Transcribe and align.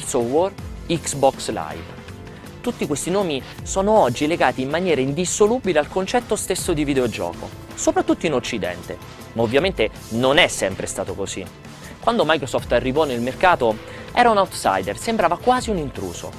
Gears 0.00 0.14
of 0.14 0.24
War, 0.24 0.52
Xbox 0.86 1.50
Live. 1.50 1.98
Tutti 2.60 2.86
questi 2.86 3.10
nomi 3.10 3.42
sono 3.62 3.98
oggi 3.98 4.26
legati 4.26 4.62
in 4.62 4.70
maniera 4.70 5.00
indissolubile 5.00 5.78
al 5.78 5.88
concetto 5.88 6.36
stesso 6.36 6.72
di 6.72 6.84
videogioco, 6.84 7.48
soprattutto 7.74 8.26
in 8.26 8.34
Occidente, 8.34 8.96
ma 9.34 9.42
ovviamente 9.42 9.90
non 10.10 10.38
è 10.38 10.48
sempre 10.48 10.86
stato 10.86 11.14
così. 11.14 11.44
Quando 12.00 12.24
Microsoft 12.26 12.72
arrivò 12.72 13.04
nel 13.04 13.20
mercato 13.20 13.76
era 14.12 14.30
un 14.30 14.38
outsider, 14.38 14.96
sembrava 14.96 15.36
quasi 15.36 15.70
un 15.70 15.76
intruso. 15.76 16.30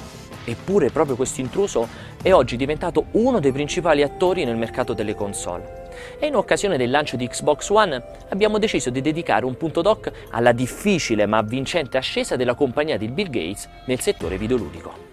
Eppure 0.44 0.90
proprio 0.90 1.14
questo 1.14 1.40
intruso 1.40 1.86
è 2.20 2.32
oggi 2.32 2.56
diventato 2.56 3.06
uno 3.12 3.38
dei 3.38 3.52
principali 3.52 4.02
attori 4.02 4.44
nel 4.44 4.56
mercato 4.56 4.92
delle 4.92 5.14
console. 5.14 5.81
E 6.18 6.26
in 6.26 6.36
occasione 6.36 6.76
del 6.76 6.90
lancio 6.90 7.16
di 7.16 7.26
Xbox 7.26 7.68
One 7.70 8.02
abbiamo 8.28 8.58
deciso 8.58 8.90
di 8.90 9.00
dedicare 9.00 9.44
un 9.44 9.56
punto 9.56 9.82
doc 9.82 10.10
alla 10.30 10.52
difficile 10.52 11.26
ma 11.26 11.42
vincente 11.42 11.96
ascesa 11.96 12.36
della 12.36 12.54
compagnia 12.54 12.96
di 12.96 13.08
Bill 13.08 13.30
Gates 13.30 13.68
nel 13.86 14.00
settore 14.00 14.38
videoludico. 14.38 15.10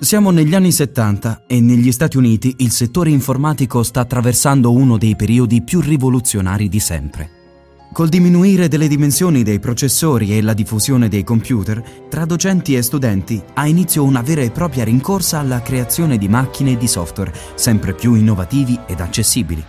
Siamo 0.00 0.30
negli 0.30 0.54
anni 0.54 0.70
70 0.70 1.44
e 1.46 1.60
negli 1.60 1.90
Stati 1.90 2.18
Uniti 2.18 2.56
il 2.58 2.70
settore 2.72 3.08
informatico 3.08 3.82
sta 3.82 4.00
attraversando 4.00 4.70
uno 4.70 4.98
dei 4.98 5.16
periodi 5.16 5.62
più 5.62 5.80
rivoluzionari 5.80 6.68
di 6.68 6.80
sempre. 6.80 7.43
Col 7.94 8.08
diminuire 8.08 8.66
delle 8.66 8.88
dimensioni 8.88 9.44
dei 9.44 9.60
processori 9.60 10.36
e 10.36 10.42
la 10.42 10.52
diffusione 10.52 11.08
dei 11.08 11.22
computer, 11.22 11.80
tra 12.10 12.24
docenti 12.24 12.74
e 12.74 12.82
studenti 12.82 13.40
ha 13.54 13.68
inizio 13.68 14.02
una 14.02 14.20
vera 14.20 14.40
e 14.40 14.50
propria 14.50 14.82
rincorsa 14.82 15.38
alla 15.38 15.62
creazione 15.62 16.18
di 16.18 16.26
macchine 16.26 16.72
e 16.72 16.76
di 16.76 16.88
software 16.88 17.32
sempre 17.54 17.94
più 17.94 18.14
innovativi 18.14 18.76
ed 18.88 18.98
accessibili. 18.98 19.64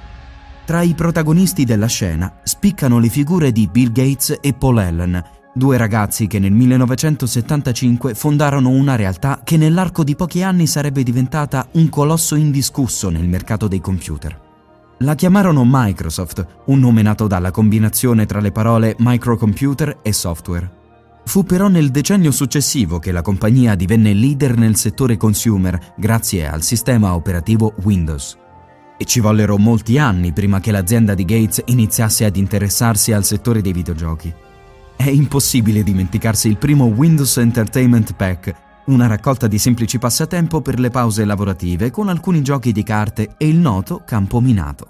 Tra 0.66 0.82
i 0.82 0.96
protagonisti 0.96 1.66
della 1.66 1.86
scena 1.86 2.40
spiccano 2.42 2.98
le 2.98 3.10
figure 3.10 3.52
di 3.52 3.68
Bill 3.68 3.92
Gates 3.92 4.40
e 4.42 4.54
Paul 4.54 4.80
Allen, 4.80 5.24
Due 5.54 5.78
ragazzi 5.78 6.28
che 6.28 6.40
nel 6.40 6.52
1975 6.52 8.14
fondarono 8.14 8.70
una 8.70 8.98
realtà 8.98 9.40
che 9.42 9.56
nell'arco 9.56 10.04
di 10.04 10.16
pochi 10.16 10.42
anni 10.42 10.68
sarebbe 10.68 11.02
diventata 11.02 11.68
un 11.74 11.88
colosso 11.88 12.36
indiscusso 12.36 13.10
nel 13.10 13.28
mercato 13.28 13.70
dei 13.70 13.80
computer. 13.80 14.45
La 15.00 15.14
chiamarono 15.14 15.64
Microsoft, 15.66 16.46
un 16.68 16.80
nome 16.80 17.02
nato 17.02 17.28
dalla 17.28 17.52
combinazione 17.52 18.26
tra 18.26 18.40
le 18.40 18.54
parole 18.54 18.96
microcomputer 18.98 20.00
e 20.02 20.14
software. 20.14 20.72
Fu 21.26 21.44
però 21.44 21.68
nel 21.68 21.92
decennio 21.92 22.32
successivo 22.32 22.98
che 23.00 23.12
la 23.12 23.22
compagnia 23.22 23.76
divenne 23.76 24.14
leader 24.14 24.56
nel 24.56 24.78
settore 24.78 25.18
consumer 25.18 25.96
grazie 25.98 26.48
al 26.48 26.62
sistema 26.62 27.14
operativo 27.14 27.74
Windows. 27.84 28.38
E 28.98 29.04
ci 29.04 29.20
vollero 29.20 29.58
molti 29.58 29.98
anni 29.98 30.32
prima 30.32 30.62
che 30.62 30.72
l'azienda 30.72 31.14
di 31.14 31.26
Gates 31.26 31.64
iniziasse 31.66 32.24
ad 32.24 32.38
interessarsi 32.38 33.12
al 33.12 33.26
settore 33.26 33.60
dei 33.60 33.74
videogiochi. 33.74 34.34
È 34.96 35.10
impossibile 35.10 35.84
dimenticarsi 35.84 36.48
il 36.48 36.58
primo 36.58 36.86
Windows 36.86 37.36
Entertainment 37.36 38.14
Pack, 38.14 38.54
una 38.86 39.08
raccolta 39.08 39.48
di 39.48 39.58
semplici 39.58 39.98
passatempo 39.98 40.62
per 40.62 40.80
le 40.80 40.90
pause 40.90 41.26
lavorative 41.26 41.92
con 41.92 42.10
alcuni 42.10 42.42
giochi 42.42 42.72
di 42.72 42.84
carte 42.84 43.36
e 43.38 43.48
il 43.48 43.58
noto 43.58 44.04
campo 44.06 44.40
minato. 44.40 44.90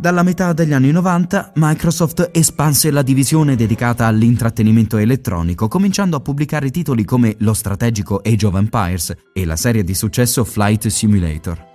Dalla 0.00 0.22
metà 0.22 0.52
degli 0.52 0.72
anni 0.72 0.92
90 0.92 1.52
Microsoft 1.56 2.30
espanse 2.32 2.92
la 2.92 3.02
divisione 3.02 3.56
dedicata 3.56 4.06
all'intrattenimento 4.06 4.96
elettronico, 4.96 5.66
cominciando 5.66 6.16
a 6.16 6.20
pubblicare 6.20 6.70
titoli 6.70 7.04
come 7.04 7.34
lo 7.40 7.52
strategico 7.52 8.20
Age 8.24 8.46
of 8.46 8.54
Empires 8.54 9.14
e 9.32 9.44
la 9.44 9.56
serie 9.56 9.82
di 9.82 9.94
successo 9.94 10.44
Flight 10.44 10.86
Simulator. 10.86 11.66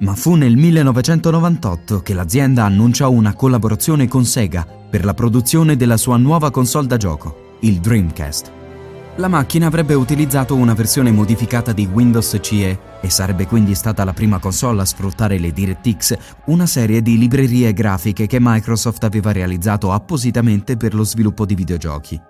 Ma 0.00 0.14
fu 0.14 0.34
nel 0.34 0.56
1998 0.56 2.00
che 2.00 2.14
l'azienda 2.14 2.64
annunciò 2.64 3.10
una 3.10 3.34
collaborazione 3.34 4.06
con 4.06 4.24
Sega 4.24 4.64
per 4.64 5.04
la 5.04 5.14
produzione 5.14 5.76
della 5.76 5.96
sua 5.96 6.16
nuova 6.16 6.52
console 6.52 6.86
da 6.86 6.96
gioco, 6.96 7.56
il 7.62 7.80
Dreamcast. 7.80 8.63
La 9.18 9.28
macchina 9.28 9.68
avrebbe 9.68 9.94
utilizzato 9.94 10.56
una 10.56 10.74
versione 10.74 11.12
modificata 11.12 11.72
di 11.72 11.86
Windows 11.86 12.36
CE 12.40 12.78
e 13.00 13.08
sarebbe 13.08 13.46
quindi 13.46 13.76
stata 13.76 14.02
la 14.02 14.12
prima 14.12 14.40
console 14.40 14.80
a 14.80 14.84
sfruttare 14.84 15.38
le 15.38 15.52
DirectX, 15.52 16.16
una 16.46 16.66
serie 16.66 17.00
di 17.00 17.16
librerie 17.16 17.72
grafiche 17.72 18.26
che 18.26 18.38
Microsoft 18.40 19.04
aveva 19.04 19.30
realizzato 19.30 19.92
appositamente 19.92 20.76
per 20.76 20.94
lo 20.94 21.04
sviluppo 21.04 21.46
di 21.46 21.54
videogiochi. 21.54 22.20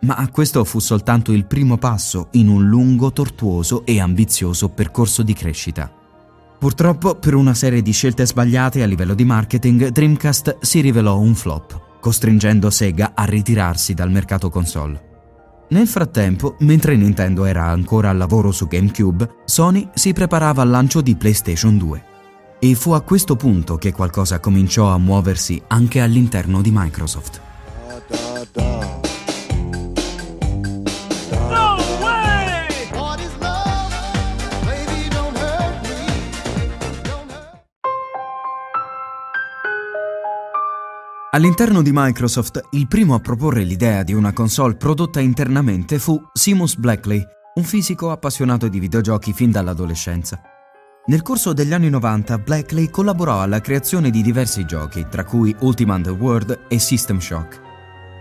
Ma 0.00 0.28
questo 0.28 0.64
fu 0.64 0.80
soltanto 0.80 1.30
il 1.30 1.46
primo 1.46 1.78
passo 1.78 2.26
in 2.32 2.48
un 2.48 2.66
lungo, 2.66 3.12
tortuoso 3.12 3.86
e 3.86 4.00
ambizioso 4.00 4.70
percorso 4.70 5.22
di 5.22 5.34
crescita. 5.34 5.88
Purtroppo, 6.58 7.14
per 7.14 7.34
una 7.34 7.54
serie 7.54 7.80
di 7.80 7.92
scelte 7.92 8.26
sbagliate 8.26 8.82
a 8.82 8.86
livello 8.86 9.14
di 9.14 9.24
marketing, 9.24 9.86
Dreamcast 9.90 10.58
si 10.62 10.80
rivelò 10.80 11.16
un 11.16 11.36
flop, 11.36 12.00
costringendo 12.00 12.70
Sega 12.70 13.12
a 13.14 13.22
ritirarsi 13.22 13.94
dal 13.94 14.10
mercato 14.10 14.50
console. 14.50 15.12
Nel 15.68 15.86
frattempo, 15.86 16.56
mentre 16.60 16.96
Nintendo 16.96 17.44
era 17.44 17.64
ancora 17.64 18.10
al 18.10 18.16
lavoro 18.16 18.52
su 18.52 18.68
GameCube, 18.68 19.36
Sony 19.44 19.88
si 19.94 20.12
preparava 20.12 20.62
al 20.62 20.68
lancio 20.68 21.00
di 21.00 21.16
PlayStation 21.16 21.78
2. 21.78 22.04
E 22.58 22.74
fu 22.74 22.92
a 22.92 23.00
questo 23.00 23.36
punto 23.36 23.76
che 23.76 23.92
qualcosa 23.92 24.40
cominciò 24.40 24.88
a 24.88 24.98
muoversi 24.98 25.60
anche 25.68 26.00
all'interno 26.00 26.60
di 26.60 26.70
Microsoft. 26.72 27.40
All'interno 41.34 41.82
di 41.82 41.90
Microsoft, 41.92 42.60
il 42.70 42.86
primo 42.86 43.16
a 43.16 43.18
proporre 43.18 43.64
l'idea 43.64 44.04
di 44.04 44.12
una 44.12 44.32
console 44.32 44.76
prodotta 44.76 45.18
internamente 45.18 45.98
fu 45.98 46.22
Seamus 46.32 46.76
Blackley, 46.76 47.20
un 47.54 47.64
fisico 47.64 48.12
appassionato 48.12 48.68
di 48.68 48.78
videogiochi 48.78 49.32
fin 49.32 49.50
dall'adolescenza. 49.50 50.40
Nel 51.06 51.22
corso 51.22 51.52
degli 51.52 51.72
anni 51.72 51.90
90, 51.90 52.38
Blackley 52.38 52.88
collaborò 52.88 53.40
alla 53.40 53.60
creazione 53.60 54.10
di 54.10 54.22
diversi 54.22 54.64
giochi, 54.64 55.08
tra 55.10 55.24
cui 55.24 55.52
Ultima 55.62 55.96
Underworld 55.96 56.66
e 56.68 56.78
System 56.78 57.18
Shock. 57.18 57.60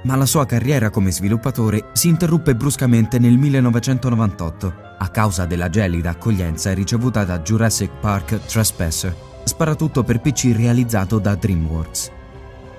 Ma 0.05 0.15
la 0.15 0.25
sua 0.25 0.47
carriera 0.47 0.89
come 0.89 1.11
sviluppatore 1.11 1.89
si 1.93 2.07
interruppe 2.07 2.55
bruscamente 2.55 3.19
nel 3.19 3.37
1998 3.37 4.73
a 4.97 5.07
causa 5.09 5.45
della 5.45 5.69
gelida 5.69 6.09
accoglienza 6.09 6.73
ricevuta 6.73 7.23
da 7.25 7.37
Jurassic 7.41 7.91
Park 8.01 8.43
Trespasser, 8.47 9.15
sparatutto 9.43 10.01
per 10.01 10.19
PC 10.19 10.53
realizzato 10.55 11.19
da 11.19 11.35
DreamWorks. 11.35 12.21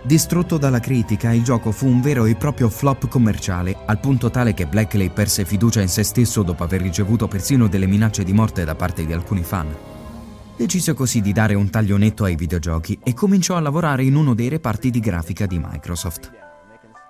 Distrutto 0.06 0.58
dalla 0.58 0.80
critica, 0.80 1.32
il 1.32 1.42
gioco 1.42 1.72
fu 1.72 1.86
un 1.86 2.02
vero 2.02 2.26
e 2.26 2.34
proprio 2.34 2.68
flop 2.68 3.08
commerciale, 3.08 3.74
al 3.86 4.00
punto 4.00 4.28
tale 4.28 4.52
che 4.52 4.66
Blackley 4.66 5.08
perse 5.08 5.46
fiducia 5.46 5.80
in 5.80 5.88
se 5.88 6.02
stesso 6.02 6.42
dopo 6.42 6.62
aver 6.62 6.82
ricevuto 6.82 7.26
persino 7.26 7.68
delle 7.68 7.86
minacce 7.86 8.22
di 8.22 8.34
morte 8.34 8.64
da 8.64 8.74
parte 8.74 9.06
di 9.06 9.14
alcuni 9.14 9.42
fan. 9.42 9.74
Decise 10.58 10.92
così 10.92 11.22
di 11.22 11.32
dare 11.32 11.54
un 11.54 11.70
taglio 11.70 11.96
netto 11.96 12.24
ai 12.24 12.36
videogiochi 12.36 12.98
e 13.02 13.14
cominciò 13.14 13.56
a 13.56 13.60
lavorare 13.60 14.04
in 14.04 14.14
uno 14.14 14.34
dei 14.34 14.50
reparti 14.50 14.90
di 14.90 15.00
grafica 15.00 15.46
di 15.46 15.58
Microsoft. 15.58 16.30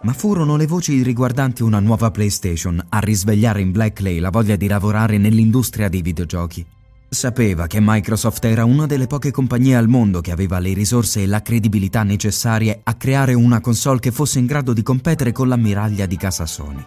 Ma 0.03 0.13
furono 0.13 0.57
le 0.57 0.69
voci 0.69 1.03
riguardanti 1.03 1.65
una 1.65 1.81
nuova 1.81 2.13
PlayStation 2.13 2.81
a 2.91 3.01
risvegliare 3.01 3.61
in 3.61 3.73
Blackley 3.73 4.21
la 4.21 4.31
voglia 4.31 4.55
di 4.55 4.69
lavorare 4.69 5.19
nell'industria 5.19 5.89
dei 5.89 6.01
videogiochi 6.01 6.65
Sapeva 7.15 7.69
che 7.69 7.79
Microsoft 7.81 8.45
era 8.45 8.65
una 8.65 8.87
delle 8.87 9.07
poche 9.07 9.31
compagnie 9.31 9.77
al 9.77 9.87
mondo 9.87 10.21
che 10.21 10.33
aveva 10.33 10.59
le 10.59 10.73
risorse 10.73 11.23
e 11.23 11.27
la 11.27 11.43
credibilità 11.43 12.03
necessarie 12.03 12.81
a 12.83 12.95
creare 12.95 13.35
una 13.35 13.61
console 13.61 14.01
che 14.01 14.11
fosse 14.11 14.41
in 14.41 14.47
grado 14.47 14.73
di 14.73 14.83
competere 14.83 15.31
con 15.31 15.47
l'ammiraglia 15.47 16.07
di 16.07 16.17
casa 16.17 16.45
Sony. 16.45 16.85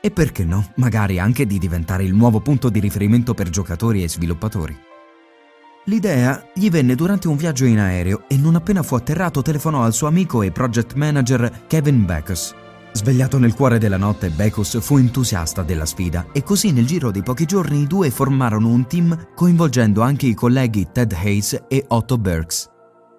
E 0.00 0.12
perché 0.12 0.44
no, 0.44 0.70
magari 0.76 1.18
anche 1.18 1.44
di 1.44 1.58
diventare 1.58 2.04
il 2.04 2.14
nuovo 2.14 2.40
punto 2.40 2.70
di 2.70 2.78
riferimento 2.78 3.34
per 3.34 3.50
giocatori 3.50 4.04
e 4.04 4.08
sviluppatori. 4.08 4.76
L'idea 5.86 6.50
gli 6.54 6.70
venne 6.70 6.94
durante 6.94 7.26
un 7.26 7.36
viaggio 7.36 7.64
in 7.64 7.80
aereo 7.80 8.24
e 8.28 8.36
non 8.36 8.54
appena 8.54 8.84
fu 8.84 8.94
atterrato 8.94 9.42
telefonò 9.42 9.82
al 9.82 9.92
suo 9.92 10.06
amico 10.06 10.42
e 10.42 10.52
project 10.52 10.94
manager 10.94 11.64
Kevin 11.66 12.06
Backus 12.06 12.54
Svegliato 12.96 13.38
nel 13.38 13.54
cuore 13.54 13.78
della 13.78 13.96
notte, 13.96 14.30
Becus 14.30 14.80
fu 14.80 14.98
entusiasta 14.98 15.64
della 15.64 15.84
sfida 15.84 16.26
e 16.32 16.44
così 16.44 16.70
nel 16.70 16.86
giro 16.86 17.10
di 17.10 17.24
pochi 17.24 17.44
giorni 17.44 17.80
i 17.80 17.86
due 17.88 18.08
formarono 18.08 18.68
un 18.68 18.86
team 18.86 19.32
coinvolgendo 19.34 20.00
anche 20.00 20.26
i 20.26 20.34
colleghi 20.34 20.86
Ted 20.92 21.12
Hayes 21.12 21.64
e 21.66 21.84
Otto 21.88 22.16
Burks. 22.18 22.70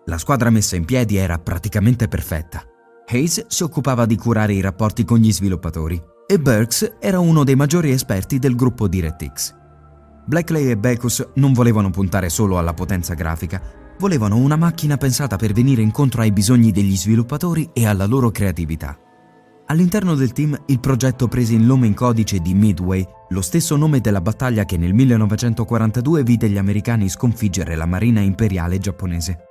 La 0.06 0.18
squadra 0.18 0.50
messa 0.50 0.78
in 0.78 0.86
piedi 0.86 1.18
era 1.18 1.38
praticamente 1.40 2.08
perfetta. 2.08 2.64
Hayes 3.06 3.48
si 3.48 3.64
occupava 3.64 4.06
di 4.06 4.16
curare 4.16 4.54
i 4.54 4.62
rapporti 4.62 5.04
con 5.04 5.18
gli 5.18 5.34
sviluppatori 5.34 6.02
e 6.26 6.40
Burks 6.40 6.96
era 7.02 7.20
uno 7.20 7.44
dei 7.44 7.56
maggiori 7.56 7.92
esperti 7.92 8.40
del 8.40 8.56
gruppo 8.56 8.88
DirectX. 8.88 9.54
Blackley 10.26 10.70
e 10.70 10.78
Becus 10.78 11.32
non 11.36 11.52
volevano 11.52 11.90
puntare 11.90 12.30
solo 12.30 12.58
alla 12.58 12.74
potenza 12.74 13.14
grafica, 13.14 13.62
volevano 14.00 14.38
una 14.38 14.56
macchina 14.56 14.96
pensata 14.96 15.36
per 15.36 15.52
venire 15.52 15.82
incontro 15.82 16.22
ai 16.22 16.32
bisogni 16.32 16.72
degli 16.72 16.96
sviluppatori 16.96 17.72
e 17.74 17.86
alla 17.86 18.06
loro 18.06 18.32
creatività. 18.32 18.98
All'interno 19.68 20.14
del 20.14 20.32
team 20.32 20.56
il 20.68 20.80
progetto 20.80 21.28
prese 21.28 21.56
il 21.56 21.62
nome 21.62 21.88
in 21.88 21.96
codice 21.96 22.40
di 22.40 22.54
Midway, 22.54 23.04
lo 23.30 23.42
stesso 23.42 23.76
nome 23.76 24.00
della 24.00 24.22
battaglia 24.22 24.64
che 24.64 24.78
nel 24.78 24.94
1942 24.94 26.22
vide 26.22 26.48
gli 26.50 26.60
americani 26.60 27.10
sconfiggere 27.10 27.76
la 27.76 27.88
Marina 27.88 28.20
imperiale 28.20 28.78
giapponese. 28.78 29.46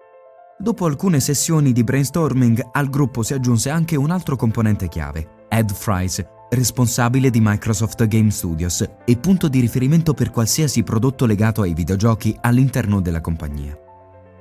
Dopo 0.57 0.85
alcune 0.87 1.19
sessioni 1.19 1.73
di 1.73 1.83
brainstorming 1.83 2.69
al 2.71 2.89
gruppo 2.91 3.25
si 3.25 3.35
aggiunse 3.35 3.71
anche 3.71 3.97
un 3.97 4.13
altro 4.13 4.37
componente 4.37 4.87
chiave, 4.87 5.47
Ed 5.49 5.73
Fries, 5.73 6.25
responsabile 6.51 7.29
di 7.29 7.41
Microsoft 7.43 8.07
Game 8.07 8.31
Studios 8.31 8.89
e 9.05 9.17
punto 9.17 9.49
di 9.49 9.59
riferimento 9.59 10.15
per 10.15 10.31
qualsiasi 10.31 10.85
prodotto 10.85 11.27
legato 11.27 11.63
ai 11.63 11.75
videogiochi 11.75 12.37
all'interno 12.41 13.01
della 13.01 13.21
compagnia. 13.21 13.77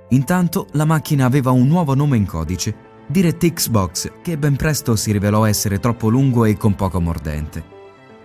Intanto 0.09 0.67
la 0.73 0.85
macchina 0.85 1.25
aveva 1.25 1.49
un 1.49 1.65
nuovo 1.65 1.95
nome 1.95 2.17
in 2.17 2.27
codice, 2.27 2.91
DirectX 3.05 3.67
Box, 3.67 4.11
che 4.21 4.37
ben 4.37 4.55
presto 4.55 4.95
si 4.95 5.11
rivelò 5.11 5.45
essere 5.45 5.79
troppo 5.79 6.09
lungo 6.09 6.45
e 6.45 6.55
con 6.55 6.73
poco 6.75 7.01
mordente. 7.01 7.63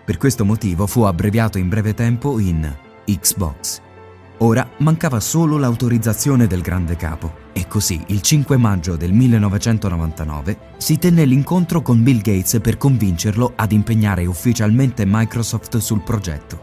Per 0.04 0.16
questo 0.16 0.44
motivo 0.44 0.86
fu 0.86 1.02
abbreviato 1.02 1.58
in 1.58 1.68
breve 1.68 1.94
tempo 1.94 2.38
in 2.38 2.74
Xbox. 3.04 3.80
Ora 4.38 4.68
mancava 4.78 5.18
solo 5.18 5.58
l'autorizzazione 5.58 6.46
del 6.46 6.60
grande 6.60 6.94
capo 6.94 7.46
e 7.52 7.66
così 7.66 8.00
il 8.06 8.22
5 8.22 8.56
maggio 8.56 8.96
del 8.96 9.12
1999 9.12 10.58
si 10.76 10.96
tenne 10.96 11.24
l'incontro 11.24 11.82
con 11.82 12.02
Bill 12.04 12.18
Gates 12.18 12.60
per 12.62 12.76
convincerlo 12.76 13.52
ad 13.56 13.72
impegnare 13.72 14.26
ufficialmente 14.26 15.04
Microsoft 15.04 15.78
sul 15.78 16.02
progetto. 16.02 16.60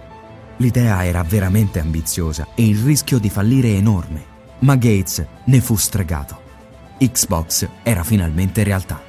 L'idea 0.58 1.04
era 1.04 1.22
veramente 1.22 1.80
ambiziosa 1.80 2.48
e 2.56 2.66
il 2.66 2.78
rischio 2.78 3.20
di 3.20 3.30
fallire 3.30 3.76
enorme, 3.76 4.24
ma 4.60 4.76
Gates 4.76 5.26
ne 5.44 5.60
fu 5.60 5.76
stregato. 5.76 6.45
Xbox 6.98 7.68
era 7.84 8.04
finalmente 8.04 8.64
realtà. 8.64 9.02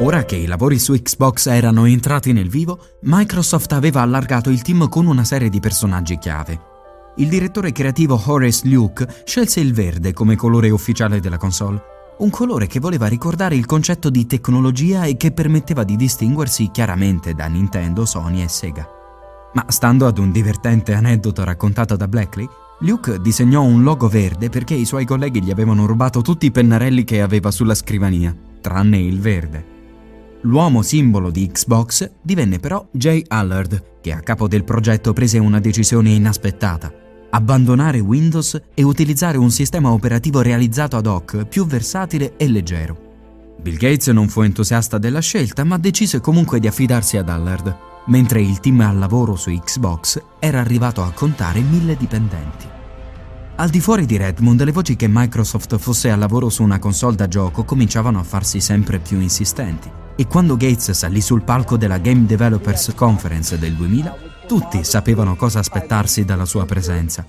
Ora 0.00 0.24
che 0.24 0.36
i 0.36 0.46
lavori 0.46 0.78
su 0.78 0.92
Xbox 0.92 1.46
erano 1.46 1.86
entrati 1.86 2.32
nel 2.32 2.50
vivo, 2.50 2.78
Microsoft 3.02 3.72
aveva 3.72 4.02
allargato 4.02 4.50
il 4.50 4.60
team 4.60 4.88
con 4.88 5.06
una 5.06 5.24
serie 5.24 5.48
di 5.48 5.60
personaggi 5.60 6.18
chiave. 6.18 6.73
Il 7.16 7.28
direttore 7.28 7.70
creativo 7.70 8.20
Horace 8.24 8.66
Luke 8.66 9.06
scelse 9.24 9.60
il 9.60 9.72
verde 9.72 10.12
come 10.12 10.34
colore 10.34 10.70
ufficiale 10.70 11.20
della 11.20 11.36
console, 11.36 11.80
un 12.18 12.28
colore 12.28 12.66
che 12.66 12.80
voleva 12.80 13.06
ricordare 13.06 13.54
il 13.54 13.66
concetto 13.66 14.10
di 14.10 14.26
tecnologia 14.26 15.04
e 15.04 15.16
che 15.16 15.30
permetteva 15.30 15.84
di 15.84 15.94
distinguersi 15.94 16.70
chiaramente 16.72 17.32
da 17.34 17.46
Nintendo, 17.46 18.04
Sony 18.04 18.42
e 18.42 18.48
Sega. 18.48 18.88
Ma 19.52 19.64
stando 19.68 20.08
ad 20.08 20.18
un 20.18 20.32
divertente 20.32 20.92
aneddoto 20.92 21.44
raccontato 21.44 21.94
da 21.94 22.08
Blackley, 22.08 22.48
Luke 22.80 23.20
disegnò 23.20 23.62
un 23.62 23.84
logo 23.84 24.08
verde 24.08 24.48
perché 24.48 24.74
i 24.74 24.84
suoi 24.84 25.04
colleghi 25.04 25.40
gli 25.40 25.52
avevano 25.52 25.86
rubato 25.86 26.20
tutti 26.20 26.46
i 26.46 26.50
pennarelli 26.50 27.04
che 27.04 27.22
aveva 27.22 27.52
sulla 27.52 27.76
scrivania, 27.76 28.34
tranne 28.60 28.98
il 28.98 29.20
verde. 29.20 29.72
L'uomo 30.40 30.82
simbolo 30.82 31.30
di 31.30 31.46
Xbox 31.46 32.10
divenne 32.20 32.58
però 32.58 32.84
Jay 32.90 33.22
Allard, 33.28 34.00
che 34.00 34.12
a 34.12 34.20
capo 34.20 34.48
del 34.48 34.64
progetto 34.64 35.12
prese 35.12 35.38
una 35.38 35.60
decisione 35.60 36.10
inaspettata. 36.10 37.02
Abbandonare 37.34 37.98
Windows 37.98 38.60
e 38.74 38.84
utilizzare 38.84 39.38
un 39.38 39.50
sistema 39.50 39.90
operativo 39.90 40.40
realizzato 40.40 40.96
ad 40.96 41.06
hoc 41.06 41.44
più 41.46 41.66
versatile 41.66 42.36
e 42.36 42.48
leggero. 42.48 43.56
Bill 43.60 43.76
Gates 43.76 44.06
non 44.08 44.28
fu 44.28 44.42
entusiasta 44.42 44.98
della 44.98 45.18
scelta, 45.18 45.64
ma 45.64 45.76
decise 45.76 46.20
comunque 46.20 46.60
di 46.60 46.68
affidarsi 46.68 47.16
ad 47.16 47.28
Allard, 47.28 47.76
mentre 48.06 48.40
il 48.40 48.60
team 48.60 48.82
al 48.82 48.98
lavoro 48.98 49.34
su 49.34 49.50
Xbox 49.50 50.22
era 50.38 50.60
arrivato 50.60 51.02
a 51.02 51.10
contare 51.10 51.58
mille 51.58 51.96
dipendenti. 51.96 52.68
Al 53.56 53.68
di 53.68 53.80
fuori 53.80 54.06
di 54.06 54.16
Redmond, 54.16 54.62
le 54.62 54.70
voci 54.70 54.94
che 54.94 55.08
Microsoft 55.10 55.76
fosse 55.78 56.10
al 56.12 56.20
lavoro 56.20 56.48
su 56.48 56.62
una 56.62 56.78
console 56.78 57.16
da 57.16 57.26
gioco 57.26 57.64
cominciavano 57.64 58.20
a 58.20 58.24
farsi 58.24 58.60
sempre 58.60 59.00
più 59.00 59.18
insistenti 59.18 59.90
e 60.16 60.28
quando 60.28 60.56
Gates 60.56 60.92
salì 60.92 61.20
sul 61.20 61.42
palco 61.42 61.76
della 61.76 61.98
Game 61.98 62.26
Developers 62.26 62.92
Conference 62.94 63.58
del 63.58 63.74
2000, 63.74 64.16
tutti 64.54 64.84
sapevano 64.84 65.34
cosa 65.34 65.58
aspettarsi 65.58 66.24
dalla 66.24 66.44
sua 66.44 66.64
presenza. 66.64 67.26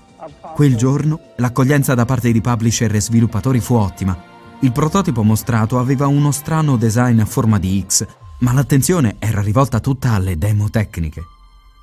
Quel 0.54 0.76
giorno 0.76 1.18
l'accoglienza 1.38 1.92
da 1.92 2.04
parte 2.04 2.30
di 2.30 2.40
publisher 2.40 2.94
e 2.94 3.00
sviluppatori 3.00 3.58
fu 3.58 3.74
ottima. 3.74 4.16
Il 4.60 4.70
prototipo 4.70 5.24
mostrato 5.24 5.80
aveva 5.80 6.06
uno 6.06 6.30
strano 6.30 6.76
design 6.76 7.18
a 7.18 7.24
forma 7.24 7.58
di 7.58 7.84
X, 7.84 8.06
ma 8.38 8.52
l'attenzione 8.52 9.16
era 9.18 9.40
rivolta 9.40 9.80
tutta 9.80 10.12
alle 10.12 10.38
demo 10.38 10.70
tecniche. 10.70 11.24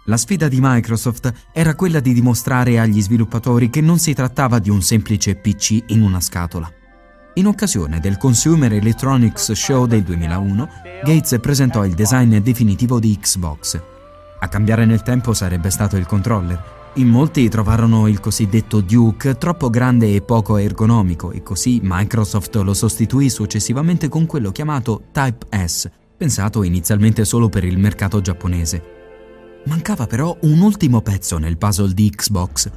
La 0.06 0.16
sfida 0.16 0.48
di 0.48 0.60
Microsoft 0.62 1.50
era 1.52 1.76
quella 1.76 2.00
di 2.00 2.14
dimostrare 2.14 2.80
agli 2.80 3.02
sviluppatori 3.02 3.70
che 3.70 3.82
non 3.82 4.00
si 4.00 4.14
trattava 4.14 4.60
di 4.60 4.70
un 4.70 4.82
semplice 4.82 5.36
PC 5.36 5.84
in 5.88 6.04
una 6.04 6.22
scatola. 6.22 6.72
In 7.34 7.48
occasione 7.48 8.00
del 8.00 8.16
Consumer 8.16 8.72
Electronics 8.72 9.52
Show 9.52 9.88
del 9.88 10.04
2001, 10.04 10.70
Gates 11.04 11.38
presentò 11.42 11.84
il 11.84 11.96
design 11.96 12.38
definitivo 12.38 12.98
di 12.98 13.18
Xbox. 13.20 13.92
A 14.44 14.50
cambiare 14.50 14.84
nel 14.84 15.04
tempo 15.04 15.34
sarebbe 15.34 15.70
stato 15.70 15.96
il 15.96 16.06
controller. 16.06 16.92
In 16.96 17.08
molti 17.08 17.48
trovarono 17.48 18.10
il 18.10 18.20
cosiddetto 18.20 18.82
Duke 18.82 19.38
troppo 19.38 19.70
grande 19.70 20.14
e 20.14 20.22
poco 20.22 20.58
ergonomico 20.58 21.32
e 21.32 21.42
così 21.42 21.80
Microsoft 21.82 22.56
lo 22.56 22.74
sostituì 22.74 23.30
successivamente 23.30 24.10
con 24.10 24.26
quello 24.26 24.52
chiamato 24.52 25.04
Type 25.14 25.48
S, 25.66 25.90
pensato 26.18 26.64
inizialmente 26.64 27.24
solo 27.24 27.48
per 27.48 27.64
il 27.64 27.80
mercato 27.80 28.20
giapponese. 28.20 28.84
Mancava 29.64 30.08
però 30.08 30.36
un 30.42 30.60
ultimo 30.60 31.02
pezzo 31.02 31.38
nel 31.38 31.58
puzzle 31.58 31.94
di 31.94 32.10
Xbox, 32.10 32.70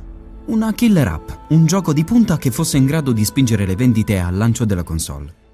una 0.46 0.72
killer 0.72 1.08
app, 1.08 1.28
un 1.48 1.66
gioco 1.66 1.92
di 1.92 2.04
punta 2.04 2.38
che 2.38 2.52
fosse 2.52 2.76
in 2.76 2.86
grado 2.86 3.10
di 3.10 3.24
spingere 3.24 3.66
le 3.66 3.74
vendite 3.74 4.20
al 4.20 4.36
lancio 4.36 4.64
della 4.64 4.84
console. 4.84 5.45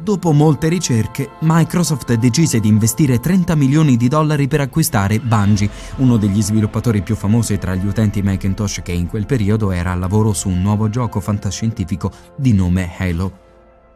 Dopo 0.00 0.30
molte 0.30 0.68
ricerche, 0.68 1.30
Microsoft 1.40 2.14
decise 2.14 2.60
di 2.60 2.68
investire 2.68 3.18
30 3.18 3.56
milioni 3.56 3.96
di 3.96 4.06
dollari 4.06 4.46
per 4.46 4.60
acquistare 4.60 5.18
Bungie, 5.18 5.68
uno 5.96 6.16
degli 6.16 6.40
sviluppatori 6.40 7.02
più 7.02 7.16
famosi 7.16 7.58
tra 7.58 7.74
gli 7.74 7.84
utenti 7.84 8.22
Macintosh 8.22 8.80
che 8.84 8.92
in 8.92 9.08
quel 9.08 9.26
periodo 9.26 9.72
era 9.72 9.90
al 9.90 9.98
lavoro 9.98 10.32
su 10.32 10.48
un 10.48 10.62
nuovo 10.62 10.88
gioco 10.88 11.18
fantascientifico 11.18 12.12
di 12.36 12.52
nome 12.52 12.88
Halo. 12.96 13.46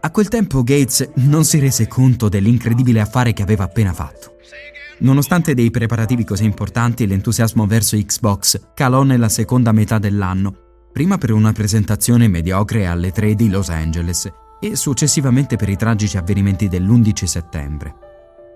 A 0.00 0.10
quel 0.10 0.26
tempo 0.26 0.64
Gates 0.64 1.08
non 1.14 1.44
si 1.44 1.60
rese 1.60 1.86
conto 1.86 2.28
dell'incredibile 2.28 3.00
affare 3.00 3.32
che 3.32 3.42
aveva 3.42 3.62
appena 3.62 3.92
fatto. 3.92 4.38
Nonostante 4.98 5.54
dei 5.54 5.70
preparativi 5.70 6.24
così 6.24 6.44
importanti, 6.44 7.06
l'entusiasmo 7.06 7.64
verso 7.66 7.96
Xbox 7.96 8.70
calò 8.74 9.04
nella 9.04 9.28
seconda 9.28 9.70
metà 9.70 10.00
dell'anno, 10.00 10.52
prima 10.92 11.16
per 11.16 11.30
una 11.30 11.52
presentazione 11.52 12.26
mediocre 12.26 12.86
alle 12.86 13.12
3 13.12 13.36
di 13.36 13.48
Los 13.48 13.68
Angeles 13.68 14.28
e 14.62 14.76
successivamente 14.76 15.56
per 15.56 15.68
i 15.68 15.76
tragici 15.76 16.16
avvenimenti 16.16 16.68
dell'11 16.68 17.24
settembre. 17.24 17.96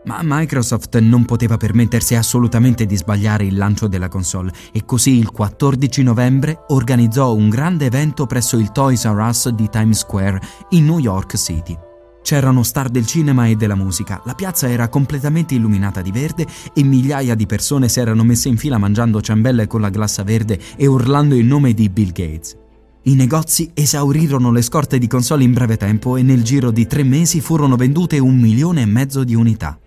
Ma 0.05 0.21
Microsoft 0.23 0.97
non 1.01 1.25
poteva 1.25 1.57
permettersi 1.57 2.15
assolutamente 2.15 2.87
di 2.87 2.97
sbagliare 2.97 3.45
il 3.45 3.57
lancio 3.57 3.89
della 3.89 4.07
console 4.07 4.53
e 4.73 4.85
così 4.85 5.19
il 5.19 5.33
14 5.33 6.05
novembre 6.05 6.63
organizzò 6.69 7.35
un 7.35 7.49
grande 7.49 7.87
evento 7.87 8.25
presso 8.27 8.57
il 8.57 8.71
Toys 8.71 9.05
R 9.05 9.19
Us 9.19 9.49
di 9.49 9.69
Times 9.69 9.99
Square 9.99 10.41
in 10.71 10.85
New 10.85 11.01
York 11.01 11.37
City. 11.37 11.77
C'erano 12.23 12.63
star 12.63 12.89
del 12.89 13.07
cinema 13.07 13.47
e 13.47 13.57
della 13.57 13.75
musica, 13.75 14.23
la 14.25 14.35
piazza 14.35 14.69
era 14.69 14.89
completamente 14.89 15.55
illuminata 15.55 16.03
di 16.03 16.13
verde 16.13 16.47
e 16.73 16.85
migliaia 16.85 17.35
di 17.35 17.47
persone 17.47 17.89
si 17.89 17.99
erano 17.99 18.23
messe 18.23 18.49
in 18.49 18.57
fila 18.57 18.79
mangiando 18.79 19.21
ciambelle 19.21 19.67
con 19.67 19.81
la 19.81 19.91
glassa 19.91 20.23
verde 20.23 20.61
e 20.77 20.87
urlando 20.87 21.35
il 21.35 21.47
nome 21.47 21.75
di 21.75 21.89
Bill 21.89 22.13
Gates. 22.13 22.66
I 23.09 23.15
negozi 23.15 23.71
esaurirono 23.73 24.51
le 24.51 24.63
scorte 24.63 24.99
di 24.99 25.07
console 25.07 25.45
in 25.45 25.53
breve 25.53 25.77
tempo 25.77 26.17
e 26.17 26.23
nel 26.23 26.43
giro 26.43 26.73
di 26.73 26.89
tre 26.89 27.05
mesi 27.05 27.41
furono 27.41 27.77
vendute 27.77 28.19
un 28.19 28.37
milione 28.37 28.83
e 28.83 28.87
mezzo 28.87 29.23
di 29.23 29.37
unità. 29.37 29.79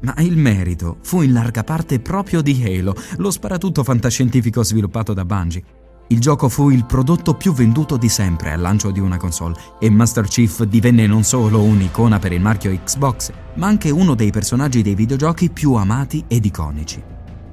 Ma 0.00 0.14
il 0.18 0.36
merito 0.36 0.98
fu 1.02 1.22
in 1.22 1.32
larga 1.32 1.62
parte 1.62 2.00
proprio 2.00 2.42
di 2.42 2.60
Halo, 2.60 2.96
lo 3.18 3.30
sparatutto 3.30 3.84
fantascientifico 3.84 4.64
sviluppato 4.64 5.14
da 5.14 5.24
Bungie. 5.24 5.62
Il 6.08 6.18
gioco 6.18 6.48
fu 6.48 6.70
il 6.70 6.86
prodotto 6.86 7.34
più 7.34 7.52
venduto 7.52 7.96
di 7.96 8.08
sempre 8.08 8.50
al 8.50 8.60
lancio 8.60 8.90
di 8.90 8.98
una 8.98 9.16
console 9.16 9.54
e 9.78 9.88
Master 9.88 10.26
Chief 10.26 10.64
divenne 10.64 11.06
non 11.06 11.22
solo 11.22 11.62
un'icona 11.62 12.18
per 12.18 12.32
il 12.32 12.40
marchio 12.40 12.76
Xbox, 12.76 13.30
ma 13.58 13.68
anche 13.68 13.90
uno 13.90 14.16
dei 14.16 14.32
personaggi 14.32 14.82
dei 14.82 14.96
videogiochi 14.96 15.50
più 15.50 15.74
amati 15.74 16.24
ed 16.26 16.44
iconici. 16.44 17.00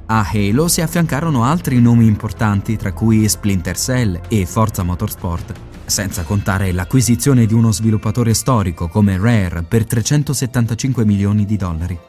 A 0.09 0.25
Halo 0.31 0.69
si 0.69 0.79
affiancarono 0.81 1.43
altri 1.43 1.81
nomi 1.81 2.05
importanti, 2.05 2.77
tra 2.77 2.93
cui 2.93 3.27
Splinter 3.27 3.77
Cell 3.77 4.19
e 4.29 4.45
Forza 4.45 4.83
Motorsport, 4.83 5.53
senza 5.85 6.23
contare 6.23 6.71
l'acquisizione 6.71 7.45
di 7.45 7.53
uno 7.53 7.73
sviluppatore 7.73 8.33
storico 8.33 8.87
come 8.87 9.17
Rare 9.17 9.63
per 9.63 9.85
375 9.85 11.03
milioni 11.03 11.45
di 11.45 11.57
dollari. 11.57 11.99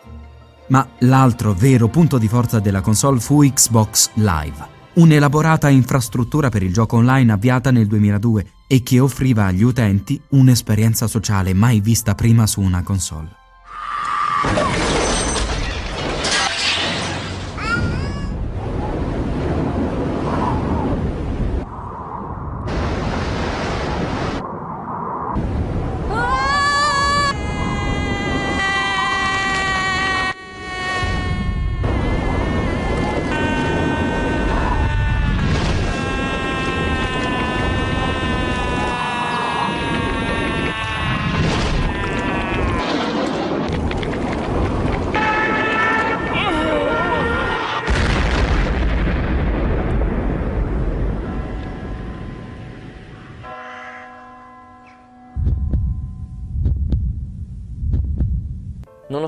Ma 0.68 0.86
l'altro 1.00 1.54
vero 1.54 1.88
punto 1.88 2.18
di 2.18 2.28
forza 2.28 2.60
della 2.60 2.82
console 2.82 3.18
fu 3.18 3.40
Xbox 3.40 4.10
Live 4.14 4.76
un'elaborata 4.98 5.68
infrastruttura 5.68 6.48
per 6.48 6.62
il 6.62 6.72
gioco 6.72 6.96
online 6.96 7.32
avviata 7.32 7.70
nel 7.70 7.86
2002 7.86 8.46
e 8.66 8.82
che 8.82 8.98
offriva 9.00 9.46
agli 9.46 9.62
utenti 9.62 10.20
un'esperienza 10.30 11.06
sociale 11.06 11.54
mai 11.54 11.80
vista 11.80 12.14
prima 12.14 12.46
su 12.46 12.60
una 12.60 12.82
console. 12.82 13.28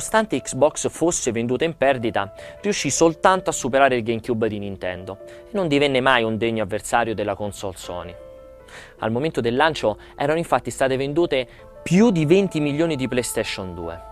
Nonostante 0.01 0.41
Xbox 0.41 0.89
fosse 0.89 1.31
venduta 1.31 1.65
in 1.65 1.77
perdita, 1.77 2.33
riuscì 2.63 2.89
soltanto 2.89 3.51
a 3.51 3.53
superare 3.53 3.97
il 3.97 4.03
GameCube 4.03 4.49
di 4.49 4.59
Nintendo 4.59 5.19
e 5.27 5.51
non 5.51 5.69
divenne 5.69 6.01
mai 6.01 6.23
un 6.23 6.39
degno 6.39 6.63
avversario 6.63 7.15
della 7.15 7.35
console 7.35 7.77
Sony. 7.77 8.15
Al 9.01 9.11
momento 9.11 9.43
del 9.43 9.57
lancio 9.57 9.99
erano 10.17 10.39
infatti 10.39 10.71
state 10.71 10.97
vendute 10.97 11.47
più 11.83 12.11
di 12.11 12.25
20 12.25 12.61
milioni 12.61 12.97
di 12.97 13.09
PlayStation 13.09 13.75
2. 13.75 14.09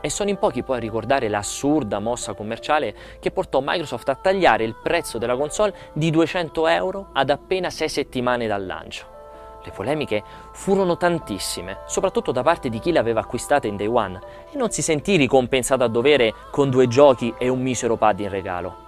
E 0.00 0.10
sono 0.10 0.28
in 0.28 0.38
pochi 0.38 0.64
poi 0.64 0.78
a 0.78 0.80
ricordare 0.80 1.28
l'assurda 1.28 2.00
mossa 2.00 2.34
commerciale 2.34 2.92
che 3.20 3.30
portò 3.30 3.60
Microsoft 3.62 4.08
a 4.08 4.16
tagliare 4.16 4.64
il 4.64 4.74
prezzo 4.82 5.18
della 5.18 5.36
console 5.36 5.72
di 5.92 6.10
200 6.10 6.66
euro 6.66 7.10
ad 7.12 7.30
appena 7.30 7.70
6 7.70 7.88
settimane 7.88 8.48
dal 8.48 8.66
lancio. 8.66 9.17
Le 9.64 9.72
polemiche 9.72 10.22
furono 10.52 10.96
tantissime, 10.96 11.78
soprattutto 11.86 12.32
da 12.32 12.42
parte 12.42 12.68
di 12.68 12.78
chi 12.78 12.92
l'aveva 12.92 13.20
acquistata 13.20 13.66
in 13.66 13.76
day 13.76 13.86
one 13.86 14.20
e 14.52 14.56
non 14.56 14.70
si 14.70 14.82
sentì 14.82 15.16
ricompensato 15.16 15.84
a 15.84 15.88
dovere 15.88 16.34
con 16.50 16.70
due 16.70 16.86
giochi 16.88 17.34
e 17.38 17.48
un 17.48 17.60
misero 17.60 17.96
pad 17.96 18.20
in 18.20 18.28
regalo. 18.28 18.86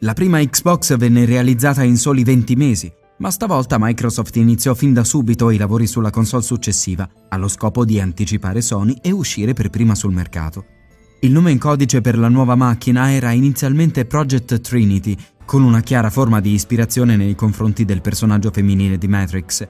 La 0.00 0.12
prima 0.12 0.38
Xbox 0.38 0.96
venne 0.96 1.24
realizzata 1.24 1.82
in 1.82 1.96
soli 1.96 2.22
20 2.22 2.54
mesi, 2.54 2.92
ma 3.18 3.30
stavolta 3.30 3.76
Microsoft 3.78 4.36
iniziò 4.36 4.74
fin 4.74 4.92
da 4.92 5.02
subito 5.02 5.50
i 5.50 5.56
lavori 5.56 5.86
sulla 5.86 6.10
console 6.10 6.42
successiva, 6.42 7.08
allo 7.30 7.48
scopo 7.48 7.84
di 7.84 7.98
anticipare 7.98 8.60
Sony 8.60 8.98
e 9.00 9.10
uscire 9.10 9.54
per 9.54 9.70
prima 9.70 9.94
sul 9.94 10.12
mercato. 10.12 10.75
Il 11.20 11.32
nome 11.32 11.50
in 11.50 11.58
codice 11.58 12.02
per 12.02 12.18
la 12.18 12.28
nuova 12.28 12.56
macchina 12.56 13.10
era 13.10 13.30
inizialmente 13.30 14.04
Project 14.04 14.60
Trinity, 14.60 15.16
con 15.46 15.62
una 15.62 15.80
chiara 15.80 16.10
forma 16.10 16.40
di 16.40 16.52
ispirazione 16.52 17.16
nei 17.16 17.34
confronti 17.34 17.86
del 17.86 18.02
personaggio 18.02 18.50
femminile 18.50 18.98
di 18.98 19.08
Matrix, 19.08 19.66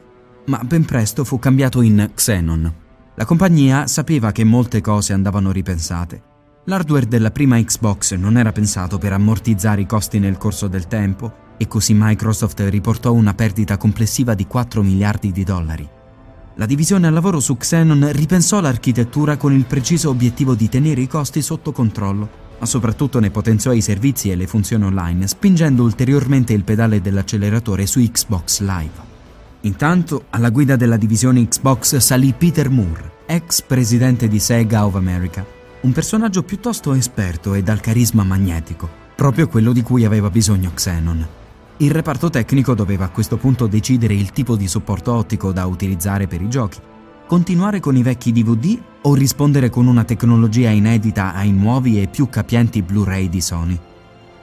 ma 0.47 0.59
ben 0.65 0.85
presto 0.85 1.25
fu 1.25 1.39
cambiato 1.39 1.83
in 1.83 2.11
Xenon. 2.13 2.75
La 3.15 3.25
compagnia 3.25 3.87
sapeva 3.87 4.33
che 4.33 4.43
molte 4.43 4.81
cose 4.81 5.13
andavano 5.13 5.53
ripensate. 5.53 6.23
L'hardware 6.65 7.07
della 7.07 7.31
prima 7.31 7.63
Xbox 7.63 8.15
non 8.15 8.37
era 8.37 8.51
pensato 8.51 8.99
per 8.99 9.13
ammortizzare 9.13 9.83
i 9.83 9.87
costi 9.87 10.19
nel 10.19 10.39
corso 10.39 10.67
del 10.67 10.89
tempo 10.89 11.55
e 11.57 11.69
così 11.69 11.95
Microsoft 11.95 12.59
riportò 12.69 13.13
una 13.13 13.35
perdita 13.35 13.77
complessiva 13.77 14.35
di 14.35 14.47
4 14.49 14.83
miliardi 14.83 15.31
di 15.31 15.45
dollari. 15.45 15.96
La 16.59 16.65
divisione 16.65 17.07
al 17.07 17.13
lavoro 17.13 17.39
su 17.39 17.55
Xenon 17.59 18.11
ripensò 18.13 18.63
l'architettura 18.63 19.37
con 19.37 19.53
il 19.53 19.67
preciso 19.67 20.09
obiettivo 20.09 20.55
di 20.55 20.71
tenere 20.71 21.03
i 21.03 21.07
costi 21.07 21.43
sotto 21.43 21.71
controllo, 21.71 22.29
ma 22.59 22.65
soprattutto 22.65 23.21
ne 23.21 23.31
potenziò 23.31 23.73
i 23.73 23.83
servizi 23.83 24.31
e 24.31 24.37
le 24.37 24.47
funzioni 24.47 24.85
online, 24.85 25.27
spingendo 25.27 25.83
ulteriormente 25.83 26.55
il 26.55 26.65
pedale 26.65 27.03
dell'acceleratore 27.03 27.85
su 27.85 28.01
Xbox 28.01 28.61
Live. 28.61 29.15
Intanto, 29.63 30.25
alla 30.31 30.49
guida 30.49 30.77
della 30.77 30.97
divisione 30.97 31.47
Xbox 31.47 31.97
salì 31.99 32.33
Peter 32.33 32.71
Moore, 32.71 33.13
ex 33.27 33.61
presidente 33.61 34.27
di 34.27 34.39
Sega 34.39 34.87
of 34.87 34.95
America, 34.95 35.45
un 35.83 35.93
personaggio 35.93 36.43
piuttosto 36.43 36.95
esperto 36.95 37.53
e 37.53 37.63
dal 37.63 37.81
carisma 37.81 38.25
magnetico, 38.25 38.89
proprio 39.15 39.47
quello 39.47 39.75
di 39.75 39.83
cui 39.83 40.07
aveva 40.07 40.31
bisogno 40.31 40.71
Xenon. 40.73 41.36
Il 41.79 41.91
reparto 41.91 42.31
tecnico 42.31 42.75
doveva 42.75 43.05
a 43.05 43.11
questo 43.11 43.37
punto 43.37 43.67
decidere 43.67 44.15
il 44.15 44.33
tipo 44.33 44.57
di 44.57 44.67
supporto 44.67 45.13
ottico 45.13 45.53
da 45.53 45.67
utilizzare 45.67 46.27
per 46.27 46.41
i 46.41 46.49
giochi, 46.49 46.81
continuare 47.27 47.81
con 47.81 47.95
i 47.95 48.03
vecchi 48.03 48.33
DVD 48.33 48.81
o 49.03 49.15
rispondere 49.15 49.69
con 49.69 49.87
una 49.87 50.05
tecnologia 50.05 50.71
inedita 50.71 51.35
ai 51.35 51.53
nuovi 51.53 52.01
e 52.01 52.07
più 52.07 52.31
capienti 52.31 52.81
Blu-ray 52.81 53.29
di 53.29 53.43
Sony. 53.43 53.79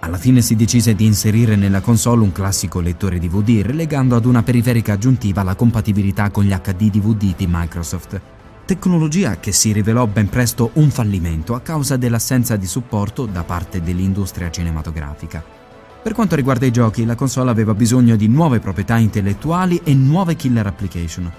Alla 0.01 0.17
fine 0.17 0.43
si 0.43 0.55
decise 0.55 0.93
di 0.93 1.05
inserire 1.05 1.55
nella 1.55 1.81
console 1.81 2.21
un 2.21 2.31
classico 2.31 2.79
lettore 2.81 3.17
DVD 3.17 3.61
relegando 3.65 4.15
ad 4.15 4.25
una 4.25 4.43
periferica 4.43 4.93
aggiuntiva 4.93 5.41
la 5.41 5.55
compatibilità 5.55 6.29
con 6.29 6.43
gli 6.43 6.53
HD 6.53 6.91
DVD 6.91 7.35
di 7.35 7.47
Microsoft, 7.49 8.21
tecnologia 8.63 9.39
che 9.39 9.51
si 9.53 9.71
rivelò 9.71 10.05
ben 10.05 10.29
presto 10.29 10.69
un 10.73 10.91
fallimento 10.91 11.55
a 11.55 11.61
causa 11.61 11.97
dell'assenza 11.97 12.57
di 12.57 12.67
supporto 12.67 13.25
da 13.25 13.43
parte 13.43 13.81
dell'industria 13.81 14.51
cinematografica. 14.51 15.62
Per 16.03 16.11
quanto 16.11 16.35
riguarda 16.35 16.65
i 16.65 16.71
giochi, 16.71 17.05
la 17.05 17.15
console 17.15 17.49
aveva 17.49 17.73
bisogno 17.73 18.17
di 18.17 18.27
nuove 18.27 18.59
proprietà 18.59 18.97
intellettuali 18.97 19.79
e 19.85 19.93
nuove 19.93 20.35
killer 20.35 20.67
application. 20.67 21.31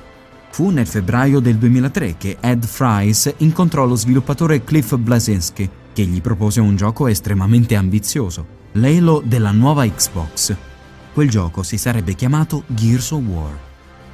Fu 0.53 0.71
nel 0.71 0.87
febbraio 0.87 1.39
del 1.41 1.59
2003 1.59 2.15
che 2.17 2.39
Ed 2.41 2.65
Fries 2.65 3.35
incontrò 3.39 3.85
lo 3.85 3.95
sviluppatore 3.95 4.65
Cliff 4.65 4.97
Blazinski, 4.97 5.69
che 5.93 6.05
gli 6.05 6.23
propose 6.23 6.61
un 6.63 6.77
gioco 6.77 7.09
estremamente 7.09 7.77
ambizioso, 7.77 8.47
l'Halo 8.73 9.23
della 9.23 9.51
nuova 9.51 9.87
Xbox. 9.87 10.57
Quel 11.13 11.29
gioco 11.29 11.63
si 11.63 11.77
sarebbe 11.77 12.15
chiamato 12.15 12.63
Gears 12.67 13.11
of 13.11 13.23
War. 13.23 13.59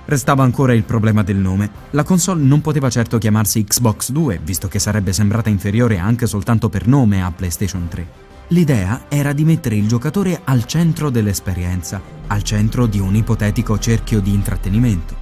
Restava 0.06 0.42
ancora 0.42 0.74
il 0.74 0.82
problema 0.82 1.22
del 1.22 1.36
nome. 1.36 1.70
La 1.90 2.02
console 2.02 2.42
non 2.42 2.60
poteva 2.60 2.90
certo 2.90 3.18
chiamarsi 3.18 3.62
Xbox 3.62 4.10
2, 4.10 4.40
visto 4.42 4.66
che 4.66 4.80
sarebbe 4.80 5.12
sembrata 5.12 5.48
inferiore 5.48 5.98
anche 5.98 6.26
soltanto 6.26 6.68
per 6.68 6.88
nome 6.88 7.22
a 7.22 7.30
PlayStation 7.30 7.86
3. 7.86 8.29
L'idea 8.52 9.02
era 9.08 9.32
di 9.32 9.44
mettere 9.44 9.76
il 9.76 9.86
giocatore 9.86 10.40
al 10.42 10.64
centro 10.64 11.08
dell'esperienza, 11.08 12.02
al 12.26 12.42
centro 12.42 12.86
di 12.86 12.98
un 12.98 13.14
ipotetico 13.14 13.78
cerchio 13.78 14.20
di 14.20 14.34
intrattenimento. 14.34 15.14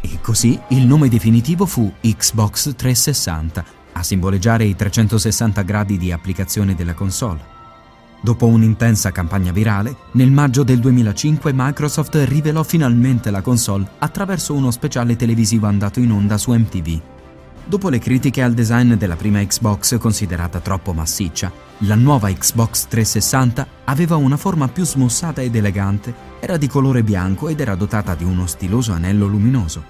E 0.00 0.18
così 0.20 0.58
il 0.70 0.84
nome 0.84 1.08
definitivo 1.08 1.64
fu 1.64 1.92
Xbox 2.00 2.74
360, 2.74 3.64
a 3.92 4.02
simboleggiare 4.02 4.64
i 4.64 4.74
360 4.74 5.62
gradi 5.62 5.96
di 5.96 6.10
applicazione 6.10 6.74
della 6.74 6.94
console. 6.94 7.50
Dopo 8.20 8.46
un'intensa 8.46 9.12
campagna 9.12 9.52
virale, 9.52 9.96
nel 10.12 10.32
maggio 10.32 10.64
del 10.64 10.80
2005 10.80 11.52
Microsoft 11.54 12.16
rivelò 12.26 12.64
finalmente 12.64 13.30
la 13.30 13.42
console 13.42 13.88
attraverso 13.98 14.54
uno 14.54 14.72
speciale 14.72 15.14
televisivo 15.14 15.68
andato 15.68 16.00
in 16.00 16.10
onda 16.10 16.36
su 16.36 16.52
MTV. 16.52 17.00
Dopo 17.64 17.88
le 17.88 17.98
critiche 17.98 18.42
al 18.42 18.54
design 18.54 18.94
della 18.94 19.14
prima 19.14 19.40
Xbox 19.40 19.96
considerata 19.98 20.58
troppo 20.58 20.92
massiccia, 20.92 21.50
la 21.78 21.94
nuova 21.94 22.28
Xbox 22.28 22.86
360 22.88 23.66
aveva 23.84 24.16
una 24.16 24.36
forma 24.36 24.68
più 24.68 24.84
smussata 24.84 25.40
ed 25.40 25.54
elegante, 25.54 26.12
era 26.40 26.56
di 26.56 26.66
colore 26.66 27.02
bianco 27.02 27.48
ed 27.48 27.60
era 27.60 27.74
dotata 27.76 28.14
di 28.14 28.24
uno 28.24 28.46
stiloso 28.46 28.92
anello 28.92 29.26
luminoso. 29.26 29.82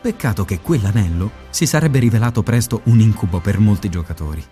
Peccato 0.00 0.44
che 0.44 0.60
quell'anello 0.60 1.30
si 1.50 1.64
sarebbe 1.64 2.00
rivelato 2.00 2.42
presto 2.42 2.80
un 2.84 2.98
incubo 2.98 3.38
per 3.38 3.60
molti 3.60 3.88
giocatori. 3.88 4.44